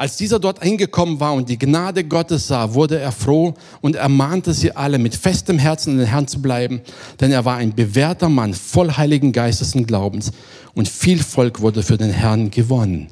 [0.00, 4.54] Als dieser dort hingekommen war und die Gnade Gottes sah, wurde er froh und ermahnte
[4.54, 6.80] sie alle, mit festem Herzen in den Herrn zu bleiben,
[7.20, 10.32] denn er war ein bewährter Mann, voll heiligen Geistes und Glaubens,
[10.72, 13.08] und viel Volk wurde für den Herrn gewonnen.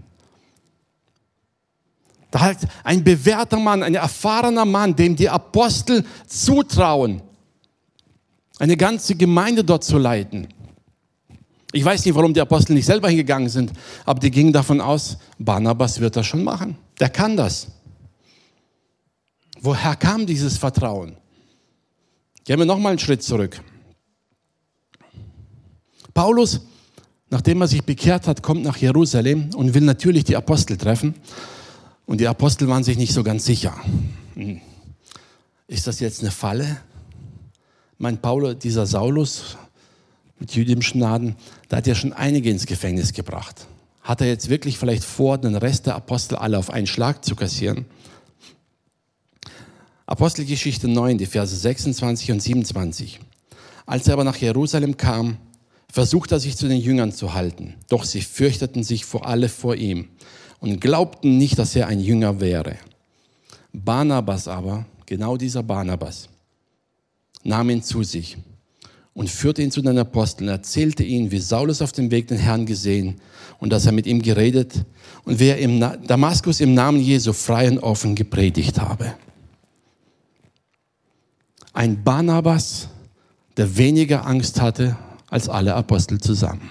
[2.31, 7.21] Da hat ein bewährter Mann, ein erfahrener Mann, dem die Apostel zutrauen,
[8.59, 10.49] eine ganze Gemeinde dort zu leiten.
[11.73, 13.73] Ich weiß nicht, warum die Apostel nicht selber hingegangen sind,
[14.07, 16.79] aber die gingen davon aus, Barnabas wird das schon machen.
[16.99, 17.69] Der kann das.
[19.61, 21.17] Woher kam dieses Vertrauen?
[22.45, 23.61] Gehen wir nochmal einen Schritt zurück.
[26.15, 26.63] Paulus,
[27.29, 31.15] nachdem er sich bekehrt hat, kommt nach Jerusalem und will natürlich die Apostel treffen.
[32.07, 33.75] Und die Apostel waren sich nicht so ganz sicher.
[34.35, 34.61] Hm.
[35.67, 36.79] Ist das jetzt eine Falle?
[37.99, 39.59] Mein Paulus, dieser Saulus
[40.41, 41.37] mit jüdischem Gnaden,
[41.69, 43.67] da hat ja schon einige ins Gefängnis gebracht.
[44.03, 47.37] Hat er jetzt wirklich vielleicht vor, den Rest der Apostel alle auf einen Schlag zu
[47.37, 47.85] kassieren?
[50.07, 53.21] Apostelgeschichte 9, die Verse 26 und 27.
[53.85, 55.37] Als er aber nach Jerusalem kam,
[55.93, 59.75] versuchte er sich zu den Jüngern zu halten, doch sie fürchteten sich vor alle vor
[59.75, 60.09] ihm
[60.61, 62.77] und glaubten nicht, dass er ein Jünger wäre.
[63.73, 66.29] Barnabas aber, genau dieser Barnabas,
[67.43, 68.39] nahm ihn zu sich
[69.19, 72.67] und führte ihn zu den Aposteln, erzählte ihnen, wie Saulus auf dem Weg den Herrn
[72.67, 73.17] gesehen
[73.59, 74.85] und dass er mit ihm geredet
[75.25, 79.15] und wie er im Damaskus im Namen Jesu frei und offen gepredigt habe.
[81.73, 82.91] Ein Barnabas,
[83.57, 84.97] der weniger Angst hatte
[85.29, 86.71] als alle Apostel zusammen.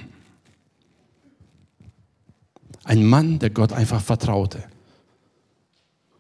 [2.86, 4.64] Ein Mann, der Gott einfach vertraute.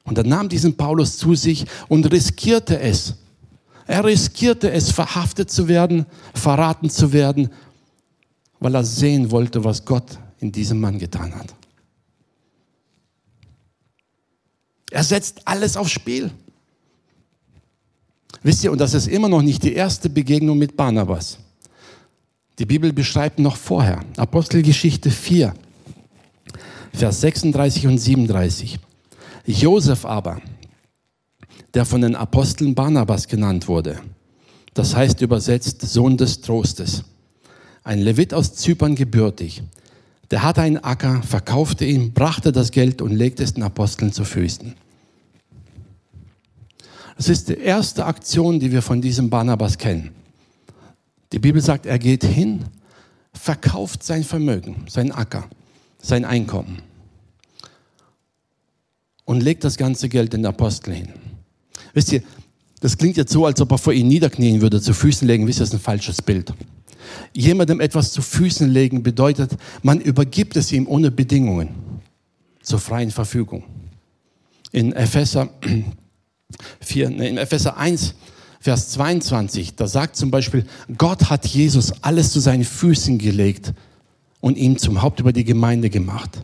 [0.03, 3.15] Und er nahm diesen Paulus zu sich und riskierte es.
[3.87, 7.49] Er riskierte es, verhaftet zu werden, verraten zu werden,
[8.59, 11.53] weil er sehen wollte, was Gott in diesem Mann getan hat.
[14.91, 16.31] Er setzt alles aufs Spiel.
[18.43, 21.37] Wisst ihr, und das ist immer noch nicht die erste Begegnung mit Barnabas.
[22.59, 25.53] Die Bibel beschreibt noch vorher, Apostelgeschichte 4,
[26.93, 28.79] Vers 36 und 37.
[29.45, 30.41] Josef aber,
[31.73, 33.99] der von den Aposteln Barnabas genannt wurde,
[34.73, 37.03] das heißt übersetzt Sohn des Trostes,
[37.83, 39.63] ein Levit aus Zypern gebürtig,
[40.31, 44.25] der hatte einen Acker, verkaufte ihn, brachte das Geld und legte es den Aposteln zu
[44.25, 44.75] Füßen.
[47.15, 50.11] Das ist die erste Aktion, die wir von diesem Barnabas kennen.
[51.31, 52.65] Die Bibel sagt, er geht hin,
[53.33, 55.47] verkauft sein Vermögen, sein Acker,
[55.99, 56.81] sein Einkommen
[59.25, 61.13] und legt das ganze Geld den Aposteln hin.
[61.97, 62.21] Wisst ihr,
[62.79, 65.47] das klingt jetzt so, als ob er vor ihnen niederknien würde, zu Füßen legen.
[65.47, 66.53] Wisst ihr, das ist ein falsches Bild.
[67.33, 71.69] Jemandem etwas zu Füßen legen bedeutet, man übergibt es ihm ohne Bedingungen
[72.61, 73.63] zur freien Verfügung.
[74.71, 75.49] In Epheser
[76.81, 78.13] 4, in Epheser 1,
[78.59, 80.67] Vers 22, da sagt zum Beispiel,
[80.99, 83.73] Gott hat Jesus alles zu seinen Füßen gelegt
[84.39, 86.43] und ihn zum Haupt über die Gemeinde gemacht.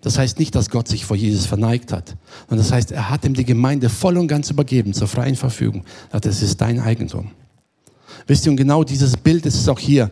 [0.00, 2.16] Das heißt nicht, dass Gott sich vor Jesus verneigt hat,
[2.48, 5.84] sondern das heißt, er hat ihm die Gemeinde voll und ganz übergeben, zur freien Verfügung.
[6.12, 7.32] Das ist dein Eigentum.
[8.26, 10.10] Wisst ihr, und genau dieses Bild ist es auch hier.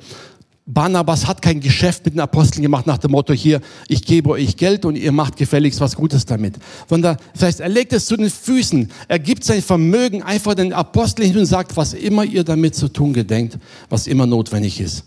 [0.69, 4.57] Barnabas hat kein Geschäft mit den Aposteln gemacht nach dem Motto hier, ich gebe euch
[4.57, 6.57] Geld und ihr macht gefälligst was Gutes damit.
[6.89, 10.73] Sondern das heißt, er legt es zu den Füßen, er gibt sein Vermögen einfach den
[10.73, 15.05] Aposteln hin und sagt, was immer ihr damit zu tun gedenkt, was immer notwendig ist.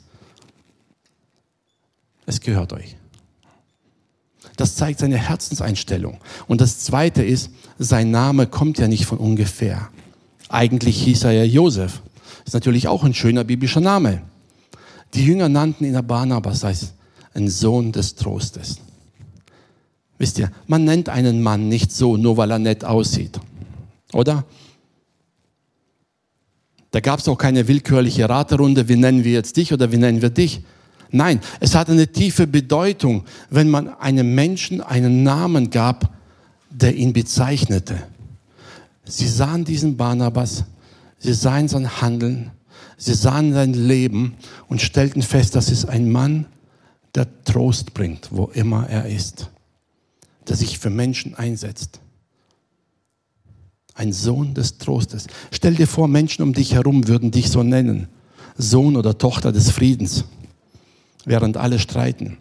[2.25, 2.98] Es gehört euch.
[4.59, 6.17] Das zeigt seine Herzenseinstellung.
[6.47, 9.87] Und das Zweite ist, sein Name kommt ja nicht von ungefähr.
[10.49, 12.01] Eigentlich hieß er ja Josef.
[12.45, 14.21] Ist natürlich auch ein schöner biblischer Name.
[15.13, 16.93] Die Jünger nannten ihn Barnabas, heißt
[17.35, 18.79] ein Sohn des Trostes.
[20.17, 23.39] Wisst ihr, man nennt einen Mann nicht so, nur weil er nett aussieht.
[24.11, 24.43] Oder?
[26.91, 30.21] Da gab es auch keine willkürliche Raterunde, wie nennen wir jetzt dich oder wie nennen
[30.21, 30.63] wir dich.
[31.11, 36.13] Nein, es hat eine tiefe Bedeutung, wenn man einem Menschen einen Namen gab,
[36.69, 37.97] der ihn bezeichnete.
[39.05, 40.65] Sie sahen diesen Barnabas,
[41.17, 42.51] sie sahen sein Handeln,
[42.97, 44.35] sie sahen sein Leben
[44.67, 46.45] und stellten fest, das ist ein Mann,
[47.15, 49.49] der Trost bringt, wo immer er ist,
[50.47, 51.99] der sich für Menschen einsetzt.
[53.95, 55.27] Ein Sohn des Trostes.
[55.51, 58.07] Stell dir vor, Menschen um dich herum würden dich so nennen.
[58.57, 60.25] Sohn oder Tochter des Friedens,
[61.29, 62.37] während alle streiten.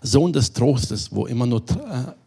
[0.00, 1.62] Sohn des Trostes, wo immer nur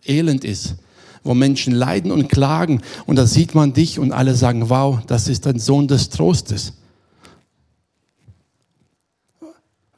[0.06, 0.76] äh, Elend ist,
[1.24, 2.82] wo Menschen leiden und klagen.
[3.06, 6.74] Und da sieht man dich und alle sagen, wow, das ist ein Sohn des Trostes.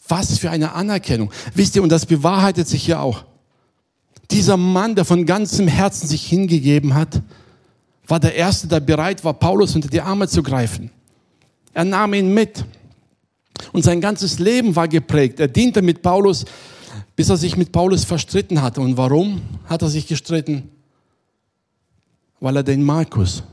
[0.08, 1.32] Was für eine Anerkennung.
[1.56, 3.25] Wisst ihr, und das bewahrheitet sich ja auch.
[4.30, 7.21] Dieser Mann, der von ganzem Herzen sich hingegeben hat,
[8.06, 10.91] war der Erste, der bereit war, Paulus unter die Arme zu greifen.
[11.73, 12.63] Er nahm ihn mit.
[13.72, 15.39] Und sein ganzes Leben war geprägt.
[15.39, 16.46] Er diente mit Paulus,
[17.15, 18.82] bis er sich mit Paulus verstritten hatte.
[18.82, 20.70] Und warum hat er sich gestritten?
[22.39, 23.44] Weil er den Markus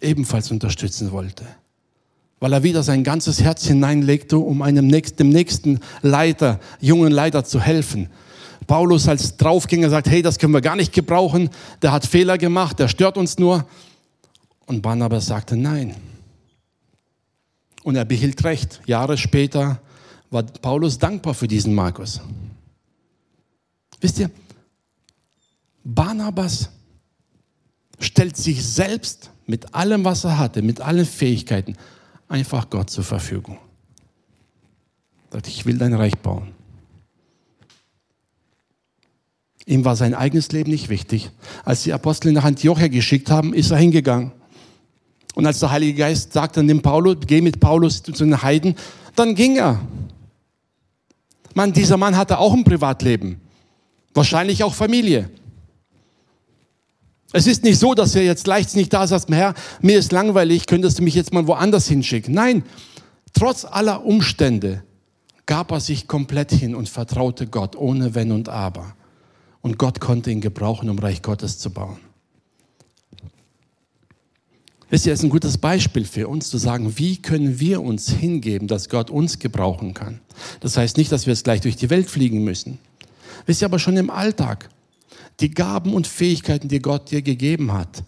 [0.00, 1.46] ebenfalls unterstützen wollte
[2.40, 7.44] weil er wieder sein ganzes Herz hineinlegte, um einem nächsten, dem nächsten Leiter, jungen Leiter
[7.44, 8.08] zu helfen.
[8.66, 11.50] Paulus als Draufgänger sagt, hey, das können wir gar nicht gebrauchen,
[11.82, 13.64] der hat Fehler gemacht, der stört uns nur.
[14.66, 15.94] Und Barnabas sagte, nein.
[17.86, 18.80] Und er behielt recht.
[18.86, 19.80] Jahre später
[20.30, 22.20] war Paulus dankbar für diesen Markus.
[24.00, 24.28] Wisst ihr,
[25.84, 26.68] Barnabas
[28.00, 31.76] stellt sich selbst mit allem, was er hatte, mit allen Fähigkeiten,
[32.26, 33.56] einfach Gott zur Verfügung.
[35.30, 36.56] Er sagt, ich will dein Reich bauen.
[39.64, 41.30] Ihm war sein eigenes Leben nicht wichtig.
[41.64, 44.32] Als die Apostel nach Antiochia geschickt haben, ist er hingegangen.
[45.36, 48.74] Und als der Heilige Geist sagte, nimm Paulus, geh mit Paulus zu den Heiden,
[49.14, 49.78] dann ging er.
[51.52, 53.38] Mann, dieser Mann hatte auch ein Privatleben.
[54.14, 55.28] Wahrscheinlich auch Familie.
[57.34, 61.00] Es ist nicht so, dass er jetzt leichtsinnig da sagt, Herr, mir ist langweilig, könntest
[61.00, 62.32] du mich jetzt mal woanders hinschicken.
[62.32, 62.62] Nein,
[63.34, 64.84] trotz aller Umstände
[65.44, 68.94] gab er sich komplett hin und vertraute Gott ohne Wenn und Aber.
[69.60, 71.98] Und Gott konnte ihn gebrauchen, um Reich Gottes zu bauen.
[74.88, 78.08] Wisst ihr, es ist ein gutes Beispiel für uns zu sagen, wie können wir uns
[78.08, 80.20] hingeben, dass Gott uns gebrauchen kann.
[80.60, 82.78] Das heißt nicht, dass wir jetzt gleich durch die Welt fliegen müssen.
[83.46, 84.68] Wisst ihr, aber schon im Alltag
[85.40, 88.04] die Gaben und Fähigkeiten, die Gott dir gegeben hat,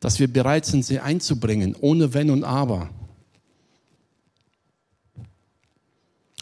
[0.00, 2.90] dass wir bereit sind, sie einzubringen, ohne Wenn und Aber.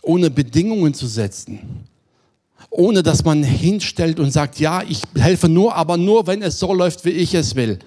[0.02, 1.86] Ohne Bedingungen zu setzen.
[2.70, 6.74] Ohne dass man hinstellt und sagt, ja, ich helfe nur, aber nur, wenn es so
[6.74, 7.78] läuft, wie ich es will.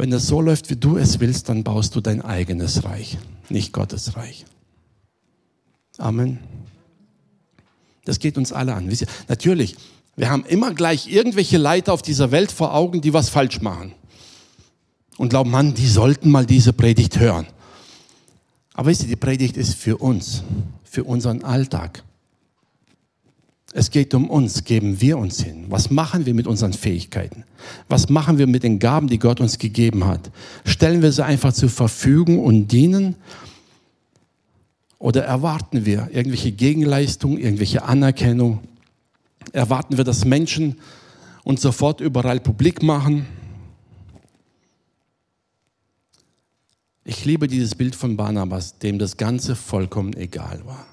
[0.00, 3.18] Wenn es so läuft, wie du es willst, dann baust du dein eigenes Reich,
[3.50, 4.46] nicht Gottes Reich.
[5.98, 6.38] Amen.
[8.06, 8.90] Das geht uns alle an.
[9.28, 9.76] Natürlich,
[10.16, 13.92] wir haben immer gleich irgendwelche Leiter auf dieser Welt vor Augen, die was falsch machen.
[15.18, 17.46] Und glauben, Mann, die sollten mal diese Predigt hören.
[18.72, 20.44] Aber wisst ihr, die Predigt ist für uns,
[20.82, 22.04] für unseren Alltag.
[23.72, 25.66] Es geht um uns, geben wir uns hin.
[25.68, 27.44] Was machen wir mit unseren Fähigkeiten?
[27.88, 30.30] Was machen wir mit den Gaben, die Gott uns gegeben hat?
[30.64, 33.14] Stellen wir sie einfach zur Verfügung und dienen?
[34.98, 38.60] Oder erwarten wir irgendwelche Gegenleistungen, irgendwelche Anerkennung?
[39.52, 40.76] Erwarten wir, dass Menschen
[41.44, 43.26] uns sofort überall publik machen?
[47.04, 50.86] Ich liebe dieses Bild von Barnabas, dem das Ganze vollkommen egal war.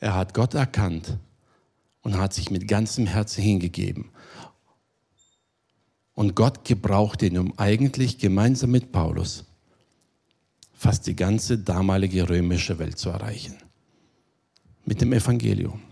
[0.00, 1.18] Er hat Gott erkannt
[2.02, 4.10] und hat sich mit ganzem Herzen hingegeben.
[6.14, 9.44] Und Gott gebraucht ihn, um eigentlich gemeinsam mit Paulus
[10.78, 13.56] fast die ganze damalige römische Welt zu erreichen.
[14.86, 15.82] Mit dem Evangelium.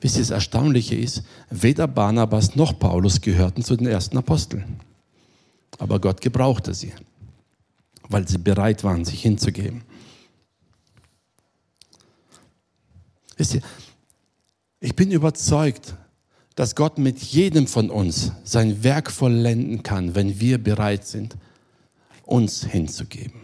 [0.00, 4.80] Wisst ihr, das Erstaunliche ist, weder Barnabas noch Paulus gehörten zu den ersten Aposteln.
[5.78, 6.92] Aber Gott gebrauchte sie,
[8.08, 9.82] weil sie bereit waren, sich hinzugeben.
[13.36, 13.62] Wisst ihr,
[14.80, 15.94] ich bin überzeugt,
[16.54, 21.36] dass Gott mit jedem von uns sein Werk vollenden kann, wenn wir bereit sind,
[22.24, 23.40] uns hinzugeben.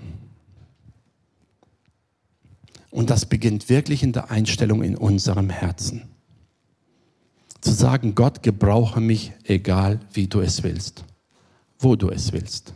[2.90, 6.08] Und das beginnt wirklich in der Einstellung in unserem Herzen.
[7.60, 11.04] Zu sagen, Gott, gebrauche mich, egal wie du es willst,
[11.78, 12.74] wo du es willst.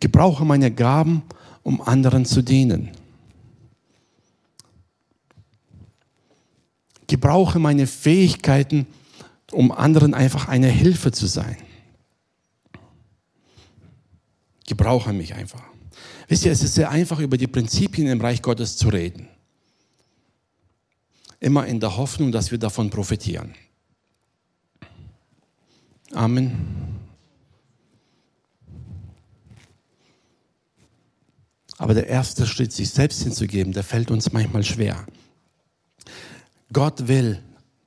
[0.00, 1.22] Gebrauche meine Gaben
[1.62, 2.92] um anderen zu dienen.
[7.08, 8.86] Gebrauche meine Fähigkeiten,
[9.50, 11.56] um anderen einfach eine Hilfe zu sein.
[14.66, 15.64] Gebrauche mich einfach.
[16.28, 19.28] Wisst ihr, es ist sehr einfach, über die Prinzipien im Reich Gottes zu reden.
[21.40, 23.54] Immer in der Hoffnung, dass wir davon profitieren.
[26.12, 26.98] Amen.
[31.78, 35.06] Aber der erste Schritt, sich selbst hinzugeben, der fällt uns manchmal schwer.
[36.72, 37.42] Gott will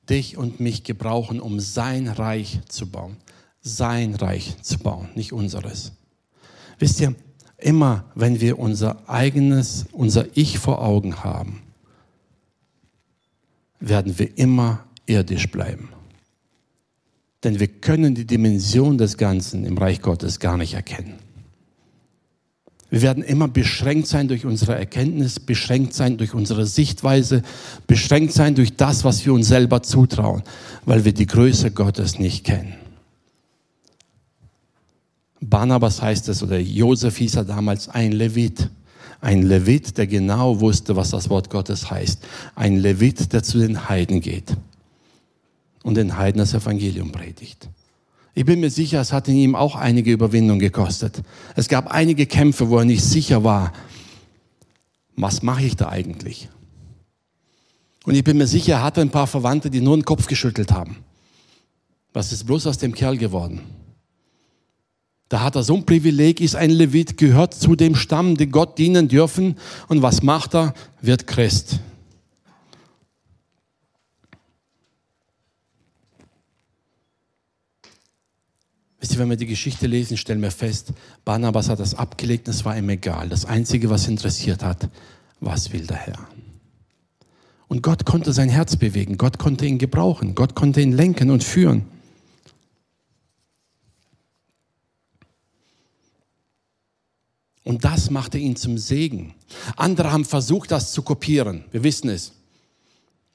[0.08, 3.16] dich und mich gebrauchen, um sein Reich zu bauen.
[3.60, 5.92] Sein Reich zu bauen, nicht unseres.
[6.78, 7.14] Wisst ihr,
[7.58, 11.62] immer wenn wir unser eigenes, unser Ich vor Augen haben,
[13.78, 15.90] werden wir immer irdisch bleiben.
[17.44, 21.18] Denn wir können die Dimension des Ganzen im Reich Gottes gar nicht erkennen.
[22.92, 27.40] Wir werden immer beschränkt sein durch unsere Erkenntnis, beschränkt sein durch unsere Sichtweise,
[27.86, 30.42] beschränkt sein durch das, was wir uns selber zutrauen,
[30.84, 32.74] weil wir die Größe Gottes nicht kennen.
[35.40, 38.68] Barnabas heißt es, oder Josef hieß er damals ein Levit.
[39.22, 42.22] Ein Levit, der genau wusste, was das Wort Gottes heißt.
[42.56, 44.54] Ein Levit, der zu den Heiden geht
[45.82, 47.70] und den Heiden das Evangelium predigt.
[48.34, 51.22] Ich bin mir sicher, es hat in ihm auch einige Überwindung gekostet.
[51.54, 53.72] Es gab einige Kämpfe, wo er nicht sicher war,
[55.16, 56.48] was mache ich da eigentlich?
[58.04, 60.72] Und ich bin mir sicher, er hatte ein paar Verwandte, die nur den Kopf geschüttelt
[60.72, 60.96] haben.
[62.12, 63.60] Was ist bloß aus dem Kerl geworden?
[65.28, 68.78] Da hat er so ein Privileg, ist ein Levit, gehört zu dem Stamm, die Gott
[68.78, 69.56] dienen dürfen.
[69.88, 70.74] Und was macht er?
[71.00, 71.80] Wird Christ.
[79.12, 80.94] Wisst ihr, wenn wir die Geschichte lesen, stellen wir fest,
[81.26, 83.28] Barnabas hat das abgelegt, es war ihm egal.
[83.28, 84.88] Das Einzige, was interessiert hat,
[85.38, 86.28] was will der Herr?
[87.68, 91.44] Und Gott konnte sein Herz bewegen, Gott konnte ihn gebrauchen, Gott konnte ihn lenken und
[91.44, 91.84] führen.
[97.64, 99.34] Und das machte ihn zum Segen.
[99.76, 101.66] Andere haben versucht, das zu kopieren.
[101.70, 102.32] Wir wissen es.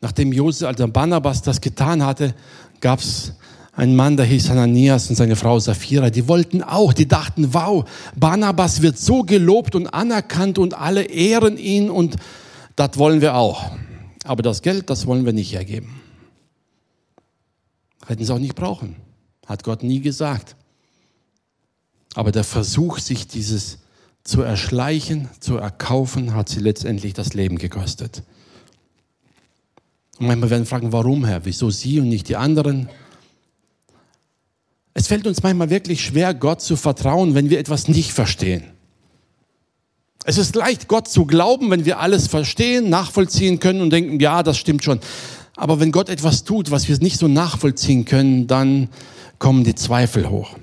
[0.01, 2.33] Nachdem Josef, also Barnabas das getan hatte,
[2.81, 3.33] gab es
[3.77, 7.87] ein Mann, der hieß Hananias und seine Frau Sapphira, die wollten auch, die dachten, wow,
[8.15, 12.15] Barnabas wird so gelobt und anerkannt und alle ehren ihn und
[12.75, 13.69] das wollen wir auch.
[14.23, 16.01] Aber das Geld, das wollen wir nicht hergeben.
[18.07, 18.95] Hätten sie auch nicht brauchen.
[19.45, 20.55] Hat Gott nie gesagt.
[22.15, 23.77] Aber der Versuch, sich dieses
[24.23, 28.23] zu erschleichen, zu erkaufen, hat sie letztendlich das Leben gekostet.
[30.17, 31.45] Und manchmal werden fragen, warum, Herr?
[31.45, 32.89] Wieso sie und nicht die anderen?
[34.97, 38.63] Es fällt uns manchmal wirklich schwer, Gott zu vertrauen, wenn wir etwas nicht verstehen.
[40.25, 44.41] Es ist leicht, Gott zu glauben, wenn wir alles verstehen, nachvollziehen können und denken, ja,
[44.41, 44.99] das stimmt schon.
[45.55, 48.89] Aber wenn Gott etwas tut, was wir nicht so nachvollziehen können, dann
[49.37, 50.57] kommen die Zweifel hoch.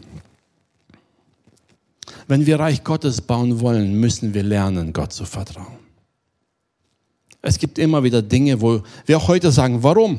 [2.26, 5.78] Wenn wir Reich Gottes bauen wollen, müssen wir lernen, Gott zu vertrauen.
[7.40, 10.18] Es gibt immer wieder Dinge, wo wir auch heute sagen, warum?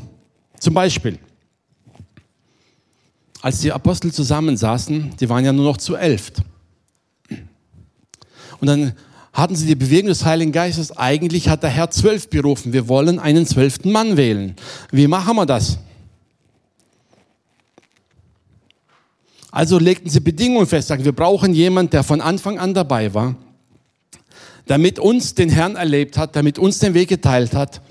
[0.57, 1.19] Zum Beispiel,
[3.45, 6.31] als die Apostel zusammensaßen, die waren ja nur noch zu elf.
[8.59, 8.93] Und dann
[9.33, 10.97] hatten sie die Bewegung des Heiligen Geistes.
[10.97, 12.73] Eigentlich hat der Herr zwölf berufen.
[12.73, 14.55] Wir wollen einen zwölften Mann wählen.
[14.91, 15.77] Wie machen wir das?
[19.51, 23.35] Also legten sie Bedingungen fest, sagen, wir brauchen jemanden, der von Anfang an dabei war,
[24.65, 27.83] damit uns den Herrn erlebt hat, damit uns den Weg geteilt hat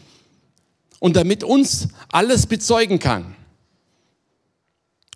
[0.99, 3.37] und damit uns alles bezeugen kann.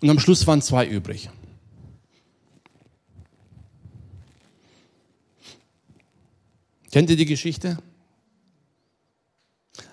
[0.01, 1.29] Und am Schluss waren zwei übrig.
[6.91, 7.77] Kennt ihr die Geschichte?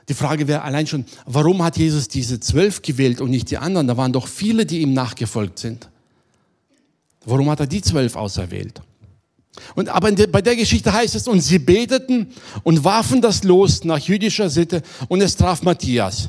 [0.08, 3.88] Die Frage wäre allein schon, warum hat Jesus diese zwölf gewählt und nicht die anderen?
[3.88, 5.88] Da waren doch viele, die ihm nachgefolgt sind.
[7.24, 8.80] Warum hat er die zwölf auserwählt?
[9.74, 12.32] Und aber bei der Geschichte heißt es, und sie beteten
[12.62, 16.28] und warfen das Los nach jüdischer Sitte und es traf Matthias.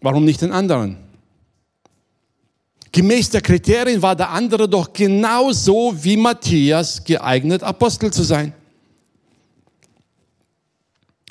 [0.00, 1.03] Warum nicht den anderen?
[2.94, 8.52] Gemäß der Kriterien war der andere doch genauso wie Matthias geeignet, Apostel zu sein.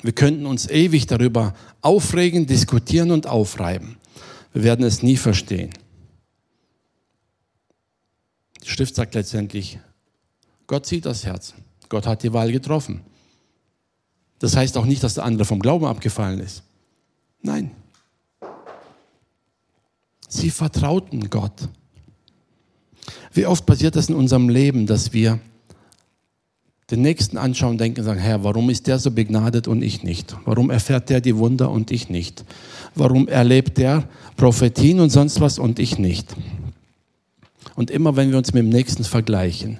[0.02, 3.96] Wir könnten uns ewig darüber aufregen, diskutieren und aufreiben.
[4.52, 5.70] Wir werden es nie verstehen.
[8.62, 9.78] Die Schrift sagt letztendlich,
[10.66, 11.54] Gott sieht das Herz.
[11.88, 13.00] Gott hat die Wahl getroffen.
[14.38, 16.62] Das heißt auch nicht, dass der andere vom Glauben abgefallen ist.
[17.40, 17.70] Nein,
[20.34, 21.68] Sie vertrauten Gott.
[23.32, 25.38] Wie oft passiert das in unserem Leben, dass wir
[26.90, 30.36] den Nächsten anschauen und denken, sagen, Herr, warum ist der so begnadet und ich nicht?
[30.44, 32.44] Warum erfährt der die Wunder und ich nicht?
[32.96, 36.34] Warum erlebt der Prophetien und sonst was und ich nicht?
[37.76, 39.78] Und immer wenn wir uns mit dem Nächsten vergleichen,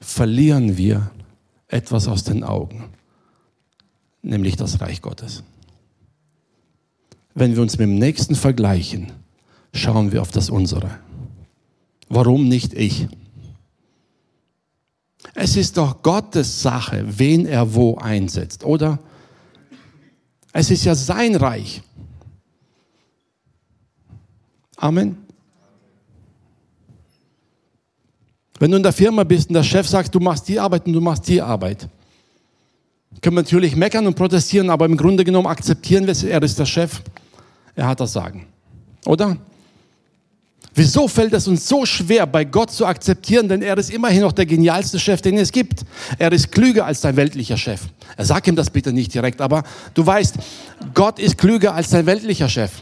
[0.00, 1.10] verlieren wir
[1.68, 2.84] etwas aus den Augen,
[4.22, 5.42] nämlich das Reich Gottes.
[7.34, 9.12] Wenn wir uns mit dem Nächsten vergleichen,
[9.76, 10.90] schauen wir auf das Unsere.
[12.08, 13.08] Warum nicht ich?
[15.34, 18.98] Es ist doch Gottes Sache, wen er wo einsetzt, oder?
[20.52, 21.82] Es ist ja sein Reich.
[24.76, 25.18] Amen.
[28.58, 30.94] Wenn du in der Firma bist und der Chef sagt, du machst die Arbeit und
[30.94, 31.88] du machst die Arbeit,
[33.20, 36.58] können wir natürlich meckern und protestieren, aber im Grunde genommen akzeptieren wir es, er ist
[36.58, 37.02] der Chef,
[37.74, 38.46] er hat das Sagen.
[39.04, 39.36] Oder?
[40.78, 43.48] Wieso fällt es uns so schwer, bei Gott zu akzeptieren?
[43.48, 45.86] Denn er ist immerhin noch der genialste Chef, den es gibt.
[46.18, 47.80] Er ist klüger als dein weltlicher Chef.
[48.14, 49.62] Er sagt ihm das bitte nicht direkt, aber
[49.94, 50.36] du weißt,
[50.92, 52.72] Gott ist klüger als dein weltlicher Chef.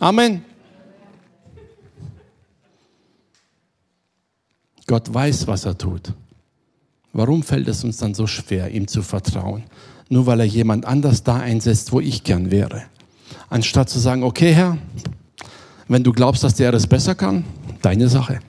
[0.00, 0.44] Amen.
[4.86, 6.12] Gott weiß, was er tut.
[7.14, 9.62] Warum fällt es uns dann so schwer, ihm zu vertrauen?
[10.10, 12.82] Nur weil er jemand anders da einsetzt, wo ich gern wäre.
[13.48, 14.76] Anstatt zu sagen, okay Herr,
[15.92, 17.44] wenn du glaubst, dass der es besser kann,
[17.82, 18.40] deine Sache.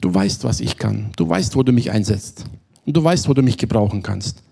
[0.00, 1.10] Du weißt, was ich kann.
[1.16, 2.44] Du weißt, wo du mich einsetzt.
[2.84, 4.42] Und du weißt, wo du mich gebrauchen kannst.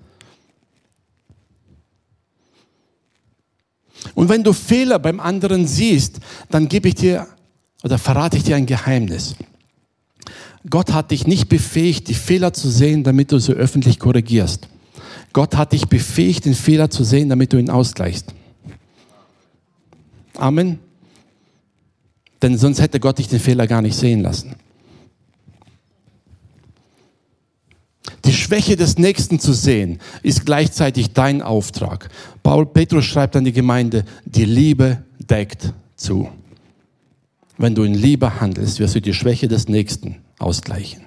[4.14, 7.26] Und wenn du Fehler beim anderen siehst, dann gebe ich dir
[7.82, 9.36] oder verrate ich dir ein Geheimnis.
[10.68, 14.68] Gott hat dich nicht befähigt, die Fehler zu sehen, damit du sie öffentlich korrigierst.
[15.32, 18.32] Gott hat dich befähigt, den Fehler zu sehen, damit du ihn ausgleichst.
[20.36, 20.78] Amen.
[22.42, 24.56] Denn sonst hätte Gott dich den Fehler gar nicht sehen lassen.
[28.24, 32.08] Die Schwäche des Nächsten zu sehen, ist gleichzeitig dein Auftrag.
[32.42, 36.28] Paul Petrus schreibt an die Gemeinde, die Liebe deckt zu.
[37.58, 41.02] Wenn du in Liebe handelst, wirst du die Schwäche des Nächsten ausgleichen.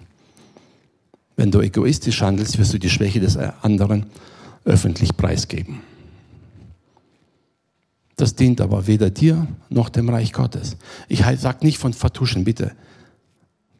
[1.35, 4.05] Wenn du egoistisch handelst, wirst du die Schwäche des anderen
[4.63, 5.81] öffentlich preisgeben.
[8.17, 10.75] Das dient aber weder dir noch dem Reich Gottes.
[11.07, 12.73] Ich sage nicht von vertuschen, bitte.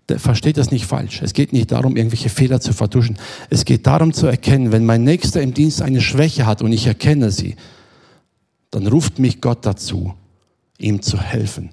[0.08, 1.22] Versteht das nicht falsch.
[1.22, 3.18] Es geht nicht darum, irgendwelche Fehler zu vertuschen.
[3.50, 6.86] Es geht darum zu erkennen, wenn mein Nächster im Dienst eine Schwäche hat und ich
[6.86, 7.56] erkenne sie,
[8.72, 10.14] dann ruft mich Gott dazu,
[10.78, 11.72] ihm zu helfen,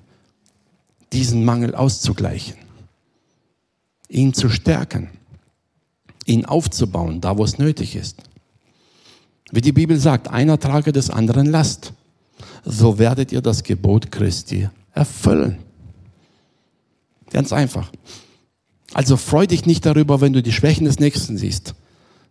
[1.13, 2.57] diesen Mangel auszugleichen,
[4.09, 5.11] ihn zu stärken,
[6.25, 8.23] ihn aufzubauen, da wo es nötig ist.
[9.53, 11.93] Wie die Bibel sagt, einer trage des anderen Last
[12.65, 15.59] so werdet ihr das Gebot Christi erfüllen.
[17.31, 17.91] Ganz einfach.
[18.93, 21.75] Also freu dich nicht darüber, wenn du die Schwächen des Nächsten siehst.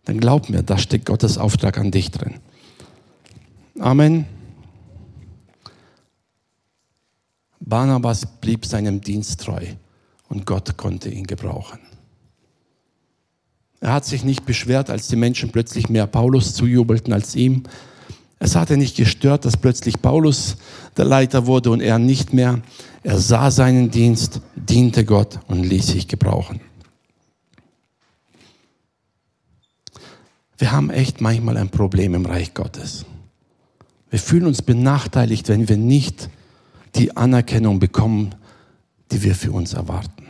[0.04, 2.34] Dann glaub mir, da steckt Gottes Auftrag an dich drin.
[3.78, 4.26] Amen.
[7.60, 9.64] Barnabas blieb seinem Dienst treu
[10.28, 11.80] und Gott konnte ihn gebrauchen.
[13.80, 17.64] Er hat sich nicht beschwert, als die Menschen plötzlich mehr Paulus zujubelten als ihm,
[18.44, 20.58] es hatte nicht gestört, dass plötzlich Paulus
[20.98, 22.60] der Leiter wurde und er nicht mehr.
[23.02, 26.60] Er sah seinen Dienst, diente Gott und ließ sich gebrauchen.
[30.58, 33.06] Wir haben echt manchmal ein Problem im Reich Gottes.
[34.10, 36.28] Wir fühlen uns benachteiligt, wenn wir nicht
[36.96, 38.34] die Anerkennung bekommen,
[39.10, 40.26] die wir für uns erwarten.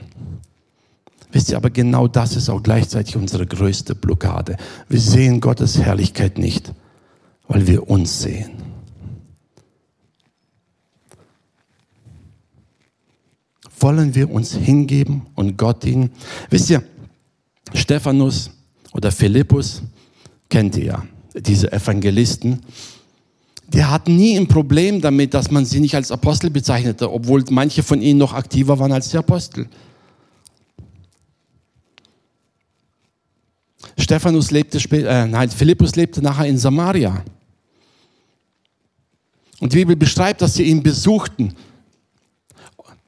[1.33, 4.57] Wisst ihr, aber genau das ist auch gleichzeitig unsere größte Blockade.
[4.89, 6.73] Wir sehen Gottes Herrlichkeit nicht
[7.49, 8.53] weil wir uns sehen.
[13.81, 16.11] Wollen wir uns hingeben und Gott dienen?
[16.49, 16.83] Wisst ihr,
[17.75, 18.51] Stephanus
[18.93, 19.83] oder Philippus,
[20.49, 22.61] kennt ihr ja, diese Evangelisten,
[23.69, 27.83] die hatten nie ein Problem damit, dass man sie nicht als Apostel bezeichnete, obwohl manche
[27.83, 29.69] von ihnen noch aktiver waren als die Apostel.
[34.05, 37.25] Stephanus lebte äh, nein, Philippus lebte nachher in Samaria.
[39.61, 41.55] Und die Bibel beschreibt, dass sie ihn besuchten.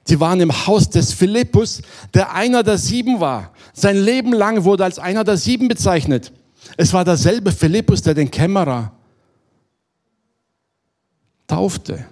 [0.04, 1.82] Sie waren im Haus des Philippus,
[2.14, 3.52] der einer der sieben war.
[3.74, 6.32] Sein Leben lang wurde als einer der sieben bezeichnet.
[6.76, 8.92] Es war derselbe Philippus, der den Kämmerer
[11.46, 12.06] taufte.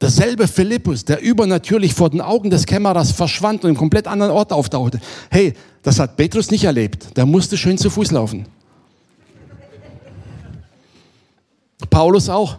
[0.00, 4.52] Derselbe Philippus, der übernatürlich vor den Augen des Kämmerers verschwand und im komplett anderen Ort
[4.52, 4.98] auftauchte.
[5.30, 7.16] Hey, das hat Petrus nicht erlebt.
[7.16, 8.46] Der musste schön zu Fuß laufen.
[11.90, 12.58] Paulus auch.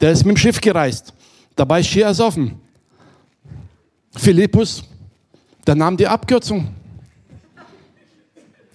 [0.00, 1.14] Der ist mit dem Schiff gereist.
[1.54, 2.56] Dabei ist schier ersoffen.
[4.16, 4.82] Philippus,
[5.66, 6.68] der nahm die Abkürzung.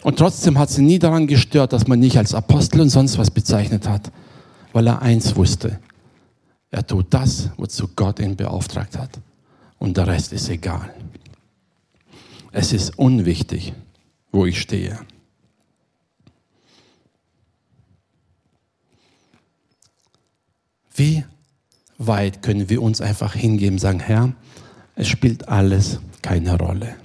[0.03, 3.30] Und trotzdem hat sie nie daran gestört, dass man nicht als Apostel und sonst was
[3.30, 4.12] bezeichnet hat,
[4.72, 5.80] weil er eins wusste.
[6.72, 9.20] Er tut das, wozu Gott ihn beauftragt hat.
[9.80, 10.93] Und der Rest ist egal.
[12.51, 13.74] Es ist unwichtig,
[14.32, 14.99] wo ich stehe.
[20.95, 21.24] Wie
[21.99, 24.34] weit können wir uns einfach hingeben, sagen, Herr,
[24.95, 26.95] es spielt alles keine Rolle.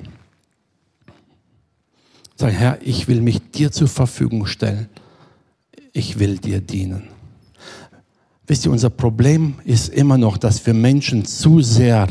[2.36, 4.88] Sagen, Herr, ich will mich dir zur Verfügung stellen.
[5.92, 7.08] Ich will dir dienen.
[8.46, 12.08] Wisst ihr, unser Problem ist immer noch, dass wir Menschen zu sehr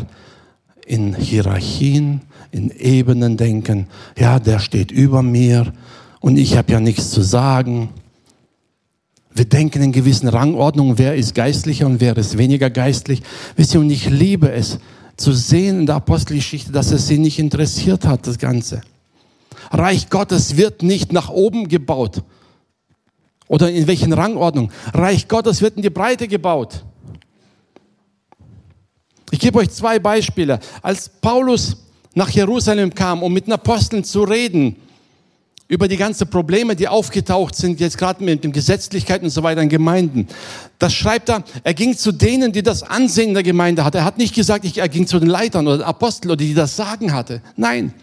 [0.85, 2.21] in Hierarchien,
[2.51, 3.87] in Ebenen denken.
[4.17, 5.73] Ja, der steht über mir
[6.19, 7.89] und ich habe ja nichts zu sagen.
[9.33, 13.21] Wir denken in gewissen Rangordnungen, wer ist geistlicher und wer ist weniger geistlich.
[13.55, 14.79] Wisst ihr, und ich liebe es
[15.15, 18.81] zu sehen in der Apostelgeschichte, dass es sie nicht interessiert hat, das Ganze.
[19.69, 22.23] Reich Gottes wird nicht nach oben gebaut.
[23.51, 24.71] Oder in welchen Rangordnung?
[24.93, 26.85] Reich Gottes wird in die Breite gebaut.
[29.29, 30.61] Ich gebe euch zwei Beispiele.
[30.81, 31.75] Als Paulus
[32.13, 34.77] nach Jerusalem kam, um mit den Aposteln zu reden,
[35.67, 39.61] über die ganzen Probleme, die aufgetaucht sind, jetzt gerade mit den Gesetzlichkeiten und so weiter
[39.61, 40.29] in Gemeinden.
[40.79, 43.97] Das schreibt er, er ging zu denen, die das Ansehen der Gemeinde hatten.
[43.97, 46.77] Er hat nicht gesagt, er ging zu den Leitern oder den Aposteln oder die das
[46.77, 47.41] Sagen hatte.
[47.57, 47.93] Nein,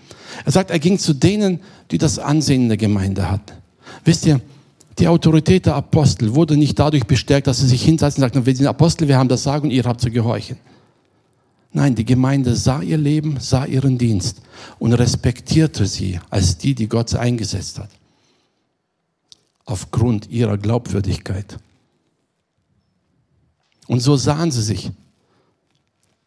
[0.45, 3.53] er sagt, er ging zu denen, die das Ansehen der Gemeinde hatten.
[4.05, 4.43] Wisst ihr,
[4.99, 8.57] die Autorität der Apostel wurde nicht dadurch bestärkt, dass sie sich hinsetzen und sagten, wir
[8.57, 10.57] sind Apostel, wir haben das Sagen und ihr habt zu gehorchen.
[11.73, 14.41] Nein, die Gemeinde sah ihr Leben, sah ihren Dienst
[14.79, 17.91] und respektierte sie als die, die Gott eingesetzt hat.
[19.65, 21.59] Aufgrund ihrer Glaubwürdigkeit.
[23.87, 24.91] Und so sahen sie sich.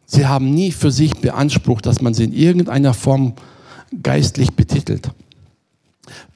[0.06, 3.34] Sie haben nie für sich beansprucht, dass man sie in irgendeiner Form
[4.04, 5.10] geistlich betitelt.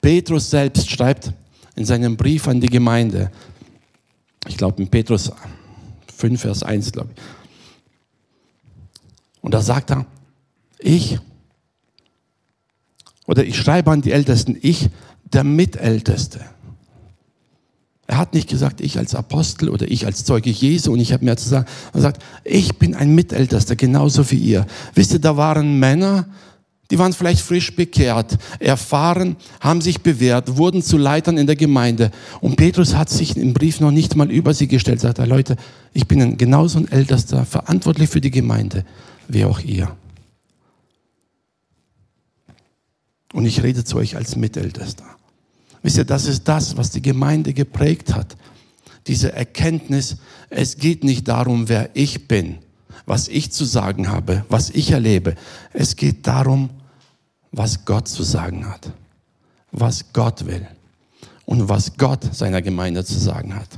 [0.01, 1.33] Petrus selbst schreibt
[1.76, 3.32] in seinem Brief an die Gemeinde,
[4.47, 5.32] ich glaube in Petrus
[6.15, 7.21] 5, Vers 1, glaube ich,
[9.41, 10.07] und da sagt er,
[10.80, 11.19] ich,
[13.28, 14.89] oder ich schreibe an die Ältesten, ich,
[15.23, 16.41] der Mitälteste.
[18.07, 21.26] Er hat nicht gesagt, ich als Apostel oder ich als Zeuge Jesu und ich habe
[21.26, 21.67] mehr zu sagen.
[21.93, 24.65] Er sagt, ich bin ein Mitältester, genauso wie ihr.
[24.93, 26.28] Wisst ihr, da waren Männer,
[26.91, 32.11] die waren vielleicht frisch bekehrt, erfahren, haben sich bewährt, wurden zu Leitern in der Gemeinde.
[32.41, 35.01] Und Petrus hat sich im Brief noch nicht mal über sie gestellt.
[35.01, 35.55] Sagt er, Leute,
[35.93, 38.86] ich bin genauso ein Ältester, verantwortlich für die Gemeinde
[39.27, 39.95] wie auch ihr.
[43.33, 45.05] Und ich rede zu euch als Mitältester.
[45.81, 48.38] Wisst ihr, das ist das, was die Gemeinde geprägt hat.
[49.07, 50.17] Diese Erkenntnis,
[50.49, 52.59] es geht nicht darum, wer ich bin,
[53.06, 55.36] was ich zu sagen habe, was ich erlebe.
[55.74, 56.70] Es geht darum,
[57.51, 58.91] was Gott zu sagen hat,
[59.72, 60.68] was Gott will
[61.45, 63.70] und was Gott seiner Gemeinde zu sagen hat.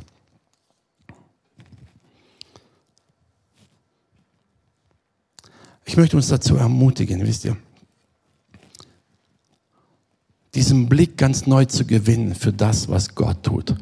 [5.85, 7.55] Ich möchte uns dazu ermutigen, wisst ihr,
[10.53, 13.75] diesen Blick ganz neu zu gewinnen für das, was Gott tut.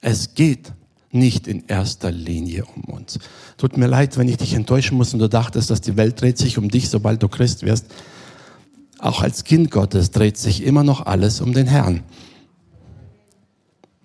[0.00, 0.72] Es geht
[1.12, 3.18] nicht in erster Linie um uns.
[3.58, 6.38] Tut mir leid, wenn ich dich enttäuschen muss und du dachtest, dass die Welt dreht
[6.38, 7.86] sich um dich, sobald du Christ wirst.
[8.98, 12.02] Auch als Kind Gottes dreht sich immer noch alles um den Herrn.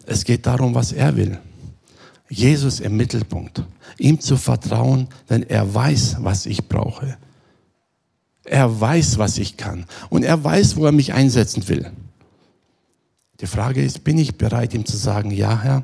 [0.05, 1.39] Es geht darum, was er will.
[2.29, 3.63] Jesus im Mittelpunkt,
[3.97, 7.17] ihm zu vertrauen, denn er weiß, was ich brauche.
[8.43, 11.91] Er weiß, was ich kann und er weiß, wo er mich einsetzen will.
[13.39, 15.83] Die Frage ist, bin ich bereit, ihm zu sagen, ja Herr,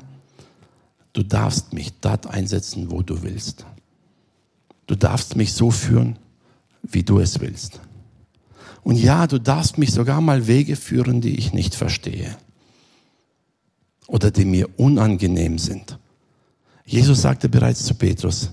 [1.14, 3.64] du darfst mich dort einsetzen, wo du willst.
[4.86, 6.18] Du darfst mich so führen,
[6.82, 7.80] wie du es willst.
[8.82, 12.36] Und ja, du darfst mich sogar mal Wege führen, die ich nicht verstehe
[14.06, 15.98] oder die mir unangenehm sind.
[16.84, 18.50] Jesus sagte bereits zu Petrus,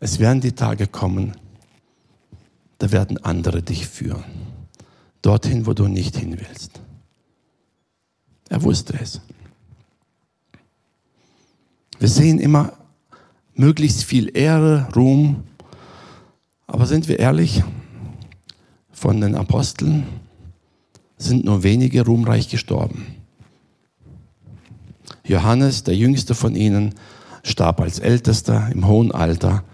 [0.00, 1.36] es werden die Tage kommen,
[2.78, 4.24] da werden andere dich führen.
[5.22, 6.80] Dorthin, wo du nicht hin willst.
[8.48, 9.20] Er wusste es.
[11.98, 12.72] Wir sehen immer
[13.54, 15.44] möglichst viel Ehre, Ruhm,
[16.66, 17.62] aber sind wir ehrlich,
[18.92, 20.06] von den Aposteln
[21.16, 23.06] sind nur wenige ruhmreich gestorben.
[25.24, 26.94] Johannes, der jüngste von ihnen,
[27.42, 29.64] starb als Ältester im hohen Alter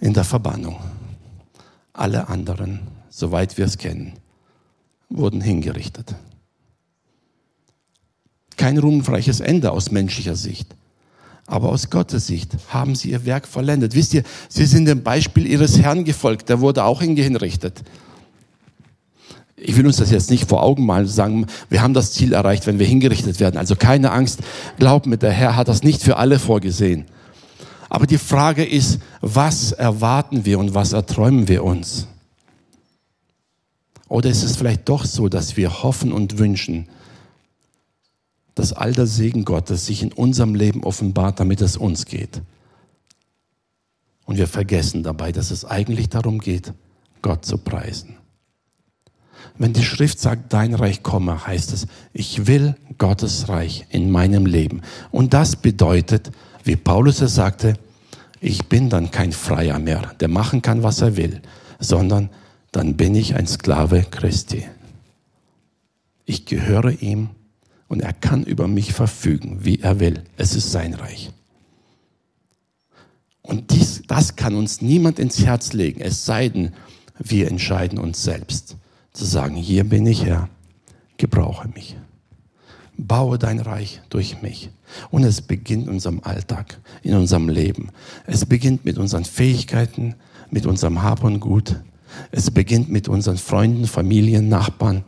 [0.00, 0.78] in der Verbannung.
[1.92, 4.14] Alle anderen, soweit wir es kennen,
[5.08, 6.14] wurden hingerichtet.
[8.56, 10.74] Kein ruhmreiches Ende aus menschlicher Sicht.
[11.46, 13.94] Aber aus Gottes Sicht haben sie ihr Werk vollendet.
[13.94, 16.48] Wisst ihr, sie sind dem Beispiel ihres Herrn gefolgt.
[16.48, 17.82] Der wurde auch hingerichtet.
[19.56, 22.66] Ich will uns das jetzt nicht vor Augen malen, sagen, wir haben das Ziel erreicht,
[22.66, 23.56] wenn wir hingerichtet werden.
[23.56, 24.40] Also keine Angst,
[24.78, 27.06] glaub mir, der Herr hat das nicht für alle vorgesehen.
[27.88, 32.08] Aber die Frage ist, was erwarten wir und was erträumen wir uns?
[34.08, 36.88] Oder ist es vielleicht doch so, dass wir hoffen und wünschen,
[38.54, 42.42] dass all der Segen Gottes sich in unserem Leben offenbart, damit es uns geht?
[44.26, 46.72] Und wir vergessen dabei, dass es eigentlich darum geht,
[47.20, 48.16] Gott zu preisen.
[49.56, 54.46] Wenn die Schrift sagt, dein Reich komme, heißt es, ich will Gottes Reich in meinem
[54.46, 54.82] Leben.
[55.10, 56.32] Und das bedeutet,
[56.64, 57.74] wie Paulus es sagte,
[58.40, 61.40] ich bin dann kein Freier mehr, der machen kann, was er will,
[61.78, 62.30] sondern
[62.72, 64.64] dann bin ich ein Sklave Christi.
[66.24, 67.30] Ich gehöre ihm
[67.94, 70.24] und er kann über mich verfügen, wie er will.
[70.36, 71.30] Es ist sein Reich.
[73.40, 76.72] Und dies, das kann uns niemand ins Herz legen, es sei denn,
[77.20, 78.74] wir entscheiden uns selbst
[79.12, 80.48] zu sagen, hier bin ich Herr,
[81.18, 81.94] gebrauche mich.
[82.96, 84.70] Baue dein Reich durch mich.
[85.12, 87.90] Und es beginnt in unserem Alltag, in unserem Leben.
[88.26, 90.16] Es beginnt mit unseren Fähigkeiten,
[90.50, 91.80] mit unserem Hab und Gut.
[92.32, 95.04] Es beginnt mit unseren Freunden, Familien, Nachbarn.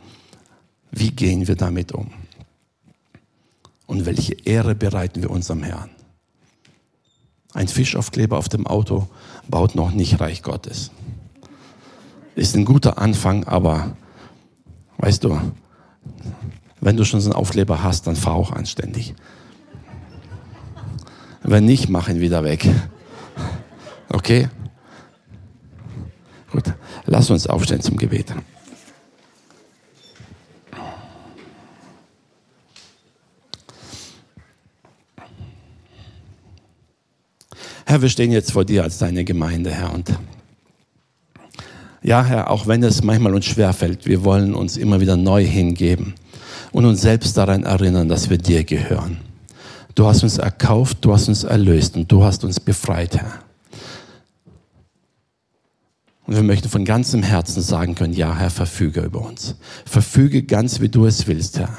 [0.92, 2.12] Wie gehen wir damit um?
[3.86, 5.90] Und welche Ehre bereiten wir unserem Herrn?
[7.54, 9.08] Ein Fischaufkleber auf dem Auto
[9.48, 10.90] baut noch nicht Reich Gottes.
[12.34, 13.96] Ist ein guter Anfang, aber
[14.98, 15.40] weißt du,
[16.80, 19.14] wenn du schon so einen Aufkleber hast, dann fahr auch anständig.
[21.42, 22.68] Wenn nicht, mach ihn wieder weg.
[24.08, 24.48] Okay?
[26.50, 26.74] Gut,
[27.06, 28.34] lass uns aufstehen zum Gebet.
[37.88, 39.94] Herr, wir stehen jetzt vor dir als deine Gemeinde, Herr.
[39.94, 40.12] Und
[42.02, 46.14] ja, Herr, auch wenn es manchmal uns schwerfällt, wir wollen uns immer wieder neu hingeben
[46.72, 49.18] und uns selbst daran erinnern, dass wir dir gehören.
[49.94, 53.34] Du hast uns erkauft, du hast uns erlöst und du hast uns befreit, Herr.
[56.26, 59.54] Und wir möchten von ganzem Herzen sagen können, ja, Herr, verfüge über uns.
[59.84, 61.78] Verfüge ganz, wie du es willst, Herr.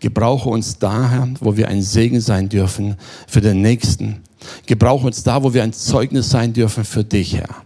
[0.00, 2.96] Gebrauche uns da, Herr, wo wir ein Segen sein dürfen
[3.26, 4.20] für den Nächsten.
[4.66, 7.64] Gebrauche uns da, wo wir ein Zeugnis sein dürfen für dich, Herr.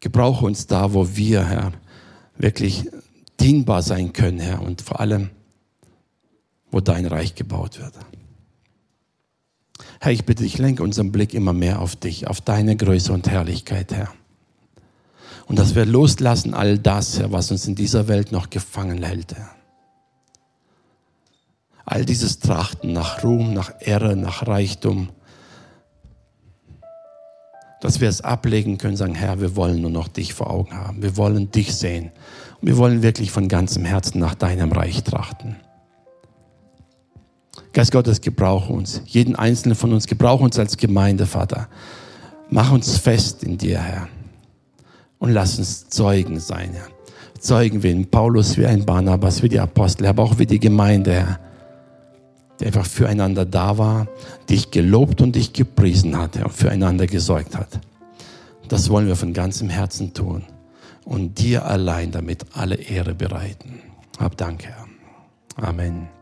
[0.00, 1.72] Gebrauche uns da, wo wir, Herr,
[2.36, 2.88] wirklich
[3.40, 5.30] dienbar sein können, Herr, und vor allem,
[6.70, 7.94] wo dein Reich gebaut wird.
[10.00, 13.28] Herr, ich bitte dich, lenke unseren Blick immer mehr auf dich, auf deine Größe und
[13.28, 14.12] Herrlichkeit, Herr.
[15.46, 19.34] Und dass wir loslassen all das, Herr, was uns in dieser Welt noch gefangen hält.
[19.34, 19.50] Herr.
[21.84, 25.08] All dieses Trachten nach Ruhm, nach Ehre, nach Reichtum,
[27.80, 31.02] dass wir es ablegen können, sagen, Herr, wir wollen nur noch dich vor Augen haben.
[31.02, 32.10] Wir wollen dich sehen.
[32.60, 35.56] Und wir wollen wirklich von ganzem Herzen nach deinem Reich trachten.
[37.72, 39.02] Geist Gottes, gebrauche uns.
[39.06, 41.68] Jeden einzelnen von uns, gebrauche uns als Gemeinde, Vater.
[42.50, 44.08] Mach uns fest in dir, Herr
[45.18, 46.88] und lass uns Zeugen sein, Herr.
[47.38, 51.12] Zeugen wie ein Paulus, wie ein Barnabas, wie die Apostel, aber auch wie die Gemeinde,
[51.12, 51.40] Herr,
[52.60, 54.08] die einfach füreinander da war,
[54.48, 57.80] dich gelobt und dich gepriesen hat und füreinander gesorgt hat.
[58.68, 60.44] Das wollen wir von ganzem Herzen tun
[61.04, 63.80] und dir allein damit alle Ehre bereiten.
[64.18, 64.86] Hab Dank, Herr.
[65.56, 66.17] Amen.